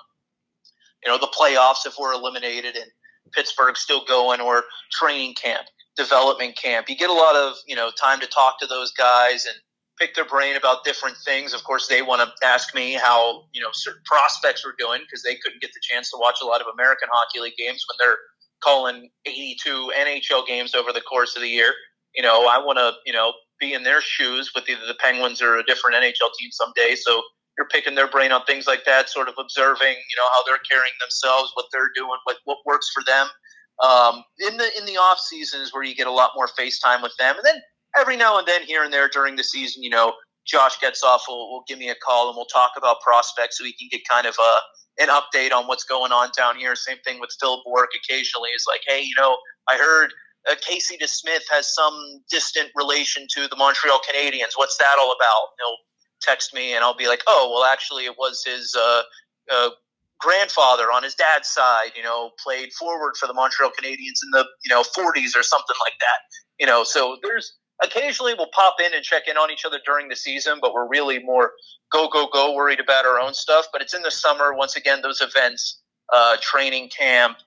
[1.04, 2.90] you know, the playoffs if we're eliminated and
[3.32, 5.66] Pittsburgh still going or training camp
[5.96, 6.88] development camp.
[6.88, 9.54] You get a lot of you know time to talk to those guys and
[9.98, 11.52] pick their brain about different things.
[11.52, 15.22] Of course, they want to ask me how you know certain prospects were doing because
[15.22, 18.06] they couldn't get the chance to watch a lot of American Hockey League games when
[18.06, 18.18] they're
[18.62, 21.72] calling 82 NHL games over the course of the year.
[22.14, 25.40] You know, I want to you know be in their shoes with either the Penguins
[25.40, 26.96] or a different NHL team someday.
[26.96, 27.22] So
[27.56, 30.62] you're picking their brain on things like that, sort of observing, you know, how they're
[30.68, 33.28] carrying themselves, what they're doing, what what works for them.
[33.82, 37.14] Um, in the in the off seasons where you get a lot more FaceTime with
[37.18, 37.60] them, and then
[37.98, 40.14] every now and then here and there during the season, you know,
[40.46, 43.74] Josh Getzoff will, will give me a call and we'll talk about prospects so we
[43.74, 44.56] can get kind of a
[45.00, 46.74] an update on what's going on down here.
[46.74, 49.36] Same thing with Phil Bourque occasionally is like, hey, you know,
[49.68, 50.12] I heard
[50.50, 54.52] uh, Casey DeSmith has some distant relation to the Montreal Canadiens.
[54.56, 55.46] What's that all about?
[55.58, 55.76] He'll
[56.20, 59.02] text me and I'll be like, oh, well, actually, it was his uh,
[59.50, 59.70] uh,
[60.22, 64.46] grandfather on his dad's side, you know, played forward for the Montreal Canadiens in the,
[64.64, 66.20] you know, 40s or something like that.
[66.60, 70.08] You know, so there's occasionally we'll pop in and check in on each other during
[70.08, 71.52] the season, but we're really more
[71.90, 73.66] go, go, go worried about our own stuff.
[73.72, 75.80] But it's in the summer, once again, those events,
[76.12, 77.38] uh, training camp,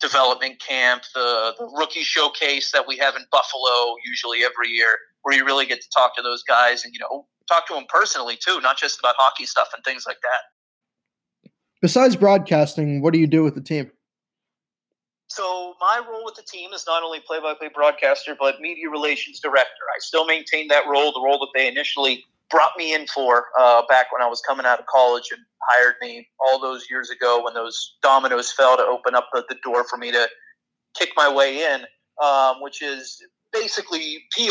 [0.00, 5.36] development camp, the, the rookie showcase that we have in Buffalo usually every year, where
[5.36, 8.36] you really get to talk to those guys and, you know, talk to them personally
[8.36, 10.53] too, not just about hockey stuff and things like that.
[11.84, 13.90] Besides broadcasting, what do you do with the team?
[15.26, 19.84] So my role with the team is not only play-by-play broadcaster, but media relations director.
[19.94, 23.82] I still maintain that role, the role that they initially brought me in for uh,
[23.86, 27.44] back when I was coming out of college and hired me all those years ago
[27.44, 30.26] when those dominoes fell to open up the, the door for me to
[30.98, 31.82] kick my way in,
[32.24, 33.22] um, which is
[33.52, 34.44] basically PR.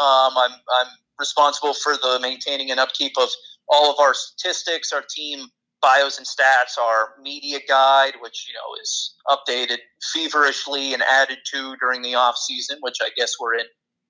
[0.00, 3.28] Um, I'm, I'm responsible for the maintaining and upkeep of
[3.68, 5.48] all of our statistics, our team
[5.82, 9.78] bios and stats, our media guide, which you know is updated
[10.12, 13.66] feverishly and added to during the off season, which I guess we're in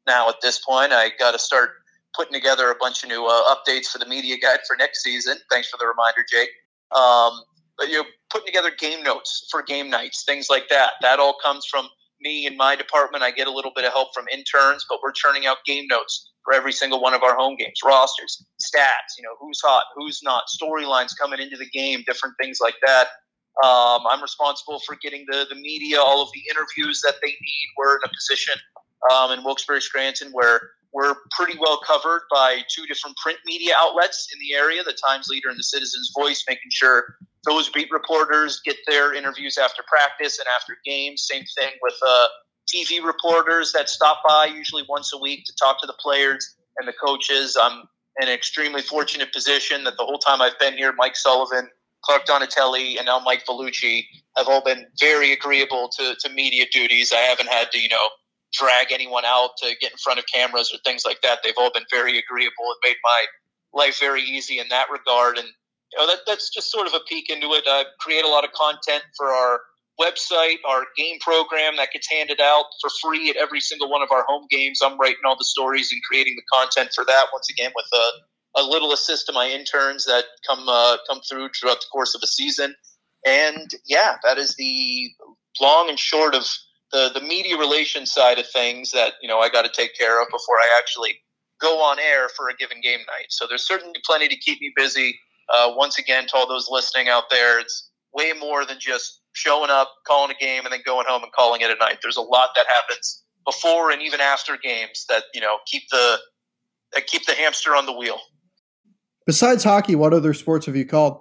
[0.06, 0.92] now at this point.
[0.92, 1.70] I got to start
[2.14, 5.36] putting together a bunch of new uh, updates for the media guide for next season.
[5.50, 6.48] Thanks for the reminder, Jake.
[6.96, 7.40] Um,
[7.76, 10.92] but you know, putting together game notes for game nights, things like that.
[11.02, 11.88] That all comes from
[12.20, 13.22] me and my department.
[13.22, 16.32] I get a little bit of help from interns, but we're churning out game notes
[16.44, 20.20] for every single one of our home games, rosters, stats, you know, who's hot, who's
[20.22, 23.08] not, storylines coming into the game, different things like that.
[23.64, 27.66] Um, I'm responsible for getting the, the media, all of the interviews that they need.
[27.76, 28.54] We're in a position
[29.12, 30.60] um, in Wilkes-Barre Scranton where
[30.92, 35.28] we're pretty well covered by two different print media outlets in the area, the Times
[35.28, 40.38] Leader and the Citizens Voice, making sure those beat reporters get their interviews after practice
[40.38, 41.26] and after games.
[41.30, 42.26] Same thing with uh,
[42.72, 46.88] TV reporters that stop by usually once a week to talk to the players and
[46.88, 47.56] the coaches.
[47.60, 47.84] I'm
[48.20, 51.68] in an extremely fortunate position that the whole time I've been here, Mike Sullivan,
[52.04, 54.04] Clark Donatelli, and now Mike Vellucci
[54.36, 57.12] have all been very agreeable to, to media duties.
[57.12, 58.08] I haven't had to, you know,
[58.52, 61.40] drag anyone out to get in front of cameras or things like that.
[61.42, 63.24] They've all been very agreeable and made my
[63.72, 65.38] life very easy in that regard.
[65.38, 65.48] And
[65.92, 67.64] you know, that, that's just sort of a peek into it.
[67.66, 69.60] I create a lot of content for our
[70.00, 74.10] website, our game program that gets handed out for free at every single one of
[74.10, 74.80] our home games.
[74.82, 77.26] I'm writing all the stories and creating the content for that.
[77.32, 81.48] Once again, with a, a little assist to my interns that come uh, come through
[81.58, 82.74] throughout the course of a season.
[83.26, 85.10] And yeah, that is the
[85.60, 86.46] long and short of
[86.92, 90.20] the the media relations side of things that you know I got to take care
[90.20, 91.18] of before I actually
[91.60, 93.26] go on air for a given game night.
[93.30, 95.18] So there's certainly plenty to keep me busy.
[95.52, 99.70] Uh, once again, to all those listening out there, it's way more than just showing
[99.70, 101.98] up, calling a game, and then going home and calling it a night.
[102.02, 106.18] There's a lot that happens before and even after games that you know keep the
[106.92, 108.18] that keep the hamster on the wheel.
[109.26, 111.20] Besides hockey, what other sports have you called?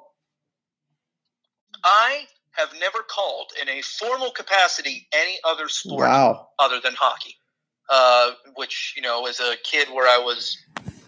[1.84, 6.48] I have never called in a formal capacity any other sport wow.
[6.60, 7.36] other than hockey.
[7.88, 10.58] Uh, which you know, as a kid, where I was,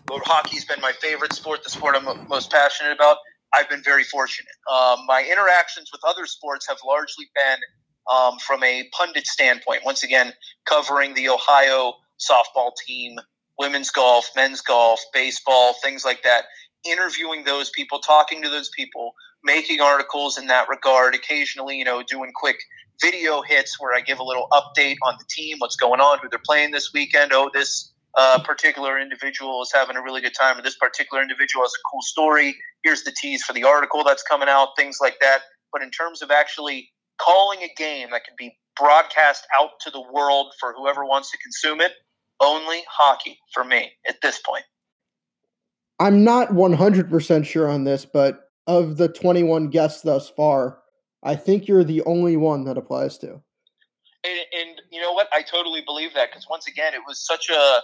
[0.10, 3.18] hockey's been my favorite sport, the sport I'm most passionate about.
[3.54, 4.54] I've been very fortunate.
[4.72, 7.60] Um, my interactions with other sports have largely been
[8.14, 9.82] um, from a pundit standpoint.
[9.86, 10.34] Once again,
[10.66, 13.18] covering the Ohio softball team,
[13.58, 16.46] women's golf, men's golf, baseball, things like that.
[16.86, 21.16] Interviewing those people, talking to those people, making articles in that regard.
[21.16, 22.58] Occasionally, you know, doing quick
[23.02, 26.30] video hits where I give a little update on the team, what's going on, who
[26.30, 27.32] they're playing this weekend.
[27.34, 31.64] Oh, this uh, particular individual is having a really good time, or this particular individual
[31.64, 32.56] has a cool story.
[32.84, 35.42] Here's the tease for the article that's coming out, things like that.
[35.72, 36.90] But in terms of actually
[37.22, 41.38] calling a game that can be broadcast out to the world for whoever wants to
[41.38, 41.92] consume it,
[42.40, 44.64] only hockey for me at this point.
[46.00, 50.80] I'm not 100% sure on this, but of the 21 guests thus far,
[51.24, 53.42] I think you're the only one that applies to.
[54.24, 55.28] And, and you know what?
[55.34, 57.80] I totally believe that because once again, it was such a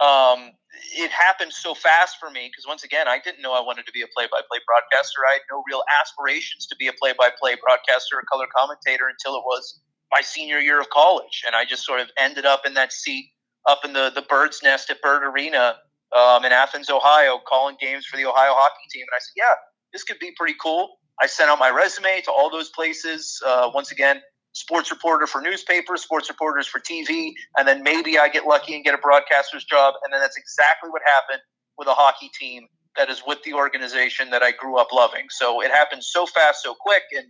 [0.00, 0.52] um,
[0.94, 3.92] it happened so fast for me because once again, I didn't know I wanted to
[3.92, 5.20] be a play-by-play broadcaster.
[5.28, 9.44] I had no real aspirations to be a play-by-play broadcaster or color commentator until it
[9.44, 9.80] was
[10.12, 13.30] my senior year of college, and I just sort of ended up in that seat
[13.68, 15.76] up in the the bird's nest at Bird Arena
[16.16, 19.02] um, in Athens, Ohio, calling games for the Ohio hockey team.
[19.02, 19.54] And I said, "Yeah,
[19.92, 23.40] this could be pretty cool." I sent out my resume to all those places.
[23.44, 24.20] Uh, once again,
[24.56, 28.82] sports reporter for newspapers, sports reporters for TV, and then maybe I get lucky and
[28.82, 29.94] get a broadcaster's job.
[30.02, 31.42] And then that's exactly what happened
[31.76, 35.26] with a hockey team that is with the organization that I grew up loving.
[35.28, 37.26] So it happened so fast, so quick, and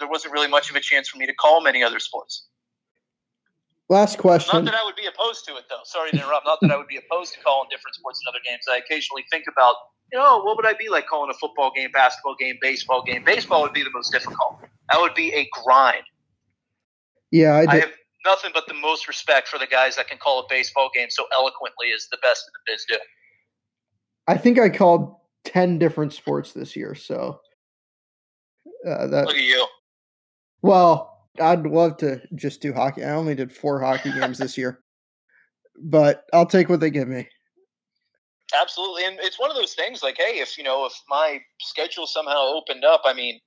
[0.00, 2.48] there wasn't really much of a chance for me to call many other sports.
[3.88, 4.64] Last question.
[4.64, 5.84] Not that I would be opposed to it, though.
[5.84, 6.44] Sorry to interrupt.
[6.44, 8.64] Not that I would be opposed to calling different sports and other games.
[8.68, 9.76] I occasionally think about,
[10.10, 13.22] you know, what would I be like calling a football game, basketball game, baseball game?
[13.22, 14.58] Baseball would be the most difficult.
[14.90, 16.02] That would be a grind.
[17.34, 17.90] Yeah, I, I, have
[18.24, 21.24] nothing but the most respect for the guys that can call a baseball game so
[21.36, 22.96] eloquently as the best in the biz do.
[24.28, 27.40] I think I called ten different sports this year, so
[28.88, 29.26] uh, that.
[29.26, 29.66] Look at you.
[30.62, 33.02] Well, I'd love to just do hockey.
[33.02, 34.84] I only did four hockey games this year,
[35.82, 37.26] but I'll take what they give me.
[38.62, 40.04] Absolutely, and it's one of those things.
[40.04, 43.40] Like, hey, if you know, if my schedule somehow opened up, I mean,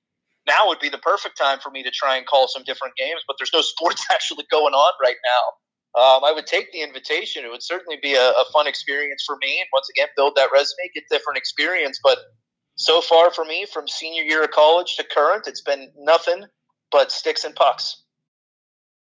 [0.48, 3.22] now would be the perfect time for me to try and call some different games,
[3.26, 6.00] but there's no sports actually going on right now.
[6.00, 7.44] Um, I would take the invitation.
[7.44, 9.58] It would certainly be a, a, fun experience for me.
[9.58, 11.98] And once again, build that resume, get different experience.
[12.02, 12.18] But
[12.76, 16.44] so far for me, from senior year of college to current, it's been nothing
[16.92, 18.02] but sticks and pucks.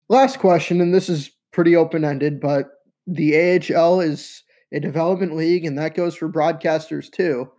[0.08, 2.66] Last question, and this is pretty open ended, but
[3.06, 7.50] the AHL is a development league, and that goes for broadcasters too.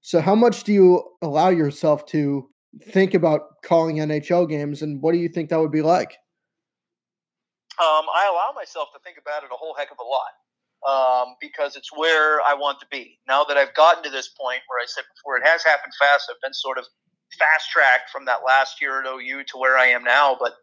[0.00, 2.48] So, how much do you allow yourself to
[2.82, 6.16] think about calling NHL games, and what do you think that would be like?
[7.80, 10.34] Um, I allow myself to think about it a whole heck of a lot
[10.86, 13.18] um, because it's where I want to be.
[13.26, 16.30] Now that I've gotten to this point where I said before, it has happened fast.
[16.30, 16.86] I've been sort of
[17.38, 20.36] fast tracked from that last year at OU to where I am now.
[20.38, 20.54] But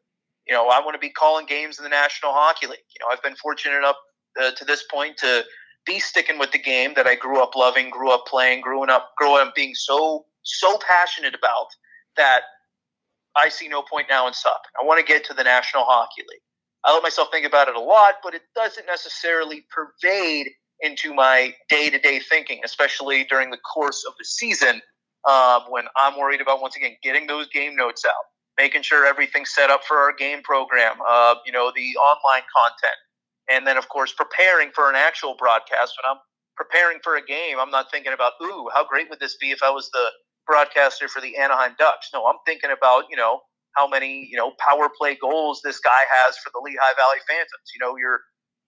[0.48, 2.80] you know, I want to be calling games in the National Hockey League.
[2.96, 3.98] You know, I've been fortunate enough
[4.42, 5.44] uh, to this point to
[5.86, 9.12] be sticking with the game that I grew up loving, grew up playing, growing up,
[9.18, 11.68] growing up being so so passionate about
[12.18, 12.42] that
[13.36, 14.72] I see no point now in stopping.
[14.82, 16.42] I want to get to the National Hockey League.
[16.84, 20.50] I let myself think about it a lot, but it doesn't necessarily pervade
[20.82, 24.82] into my day to day thinking, especially during the course of the season
[25.30, 28.26] um, when I'm worried about, once again, getting those game notes out,
[28.58, 32.98] making sure everything's set up for our game program, uh, you know, the online content.
[33.52, 35.94] And then, of course, preparing for an actual broadcast.
[36.02, 36.22] When I'm
[36.56, 39.62] preparing for a game, I'm not thinking about, ooh, how great would this be if
[39.62, 40.06] I was the
[40.48, 42.10] broadcaster for the Anaheim Ducks?
[42.14, 43.42] No, I'm thinking about, you know,
[43.76, 47.72] how many you know power play goals this guy has for the Lehigh Valley Phantoms.
[47.74, 48.22] You know, you're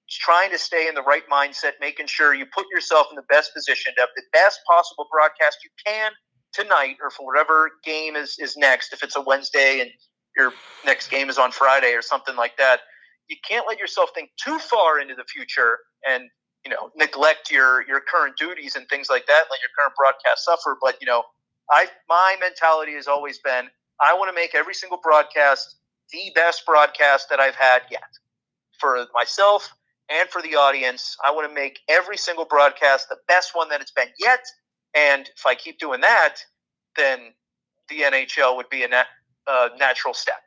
[0.10, 3.54] trying to stay in the right mindset, making sure you put yourself in the best
[3.54, 6.12] position to have the best possible broadcast you can
[6.54, 8.94] tonight or for whatever game is, is next.
[8.94, 9.90] If it's a Wednesday and
[10.38, 10.54] your
[10.86, 12.82] next game is on Friday or something like that,
[13.30, 16.24] you can't let yourself think too far into the future and
[16.66, 19.44] you know neglect your your current duties and things like that.
[19.50, 20.78] Let your current broadcast suffer.
[20.82, 21.24] But you know,
[21.72, 23.68] I my mentality has always been
[24.02, 25.78] I want to make every single broadcast
[26.12, 28.04] the best broadcast that I've had yet
[28.80, 29.74] for myself
[30.10, 31.16] and for the audience.
[31.26, 34.44] I want to make every single broadcast the best one that it's been yet.
[34.96, 36.36] And if I keep doing that,
[36.96, 37.34] then
[37.90, 39.06] the NHL would be a
[39.48, 40.42] uh, natural step.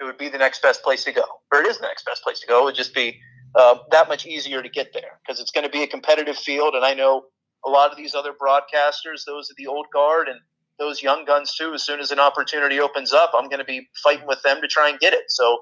[0.00, 2.22] It would be the next best place to go, or it is the next best
[2.24, 2.62] place to go.
[2.62, 3.20] It would just be
[3.54, 6.74] uh, that much easier to get there because it's going to be a competitive field.
[6.74, 7.26] And I know
[7.64, 10.40] a lot of these other broadcasters, those are the old guard, and
[10.78, 11.72] those young guns too.
[11.74, 14.68] As soon as an opportunity opens up, I'm going to be fighting with them to
[14.68, 15.24] try and get it.
[15.28, 15.58] So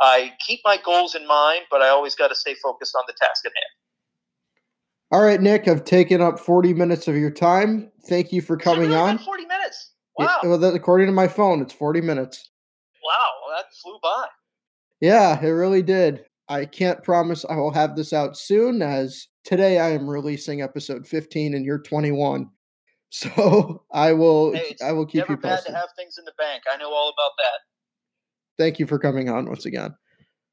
[0.00, 3.14] I keep my goals in mind, but I always got to stay focused on the
[3.20, 3.64] task at hand.
[5.12, 7.90] All right, Nick, I've taken up 40 minutes of your time.
[8.08, 9.18] Thank you for coming really on.
[9.18, 9.92] 40 minutes.
[10.18, 10.38] Wow.
[10.42, 12.50] Well, according to my phone, it's 40 minutes.
[13.04, 14.26] Wow, that flew by.
[15.00, 16.24] Yeah, it really did.
[16.48, 21.06] I can't promise I will have this out soon, as today I am releasing episode
[21.06, 22.48] 15 and you're 21.
[23.14, 25.66] So I will hey, I will keep never you posted.
[25.66, 26.64] bad to have things in the bank.
[26.72, 27.60] I know all about that.
[28.58, 29.94] Thank you for coming on once again.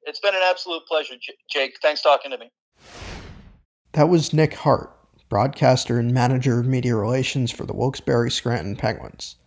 [0.03, 1.16] It's been an absolute pleasure,
[1.49, 1.74] Jake.
[1.82, 2.51] Thanks talking to me.
[3.93, 4.95] That was Nick Hart,
[5.28, 9.38] broadcaster and manager of media relations for the Wilkes-Barre Scranton Penguins.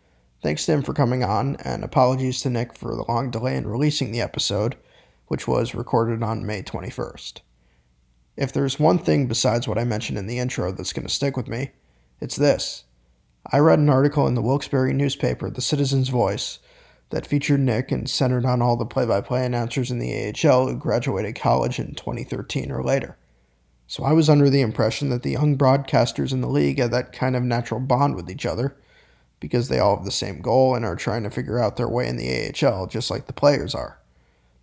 [0.43, 3.67] Thanks to him for coming on, and apologies to Nick for the long delay in
[3.67, 4.77] releasing the episode,
[5.29, 7.41] which was recorded on May 21st.
[8.37, 11.37] If there's one thing besides what I mentioned in the intro that's going to stick
[11.37, 11.71] with me,
[12.21, 12.85] it's this.
[13.53, 16.61] I read an article in the Wilkes-Barre newspaper, The Citizen's Voice,
[17.11, 20.67] that featured Nick and centered on all the play by play announcers in the AHL
[20.67, 23.19] who graduated college in 2013 or later.
[23.87, 27.13] So I was under the impression that the young broadcasters in the league had that
[27.13, 28.77] kind of natural bond with each other
[29.41, 32.09] because they all have the same goal and are trying to figure out their way
[32.09, 33.99] in the AHL just like the players are.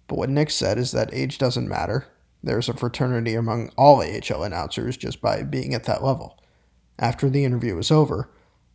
[0.07, 2.07] But what Nick said is that age doesn't matter.
[2.43, 6.39] There's a fraternity among all AHL announcers just by being at that level.
[6.97, 8.27] After the interview was over,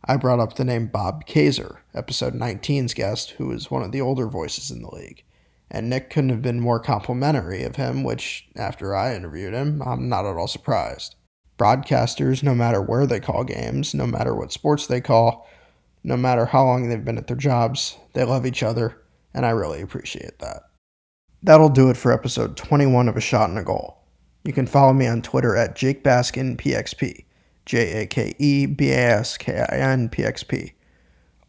[0.05, 4.01] I brought up the name Bob Kaiser, episode 19's guest, who is one of the
[4.01, 5.23] older voices in the league.
[5.69, 10.07] And Nick couldn't have been more complimentary of him, which, after I interviewed him, I'm
[10.07, 11.15] not at all surprised.
[11.57, 15.49] Broadcasters, no matter where they call games, no matter what sports they call,
[16.03, 19.01] no matter how long they've been at their jobs, they love each other,
[19.33, 20.63] and I really appreciate that.
[21.43, 24.03] That'll do it for episode 21 of A Shot and a Goal.
[24.43, 27.25] You can follow me on Twitter at JakeBaskinPXP.
[27.67, 30.71] J A K E B A S K I N P X P.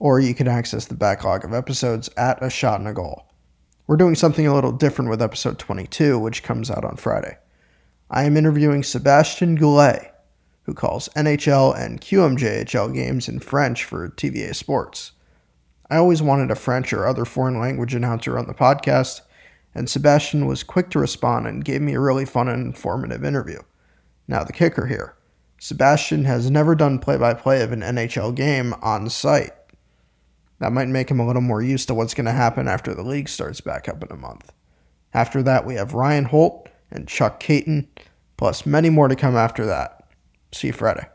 [0.01, 3.25] Or you can access the backlog of episodes at A Shot and a Goal.
[3.87, 7.39] We're doing something a little different with episode 22, which comes out on Friday.
[8.11, 10.12] I am interviewing Sebastian Goulet,
[10.62, 15.12] who calls NHL and QMJHL games in French for TVA Sports.
[15.89, 19.21] I always wanted a French or other foreign language announcer on the podcast,
[19.73, 23.61] and Sebastian was quick to respond and gave me a really fun and informative interview.
[24.27, 25.14] Now, the kicker here
[25.59, 29.52] Sebastien has never done play by play of an NHL game on site.
[30.61, 33.02] That might make him a little more used to what's going to happen after the
[33.02, 34.52] league starts back up in a month.
[35.14, 37.88] After that, we have Ryan Holt and Chuck Kaiton,
[38.36, 40.09] plus many more to come after that.
[40.52, 41.06] See you Friday.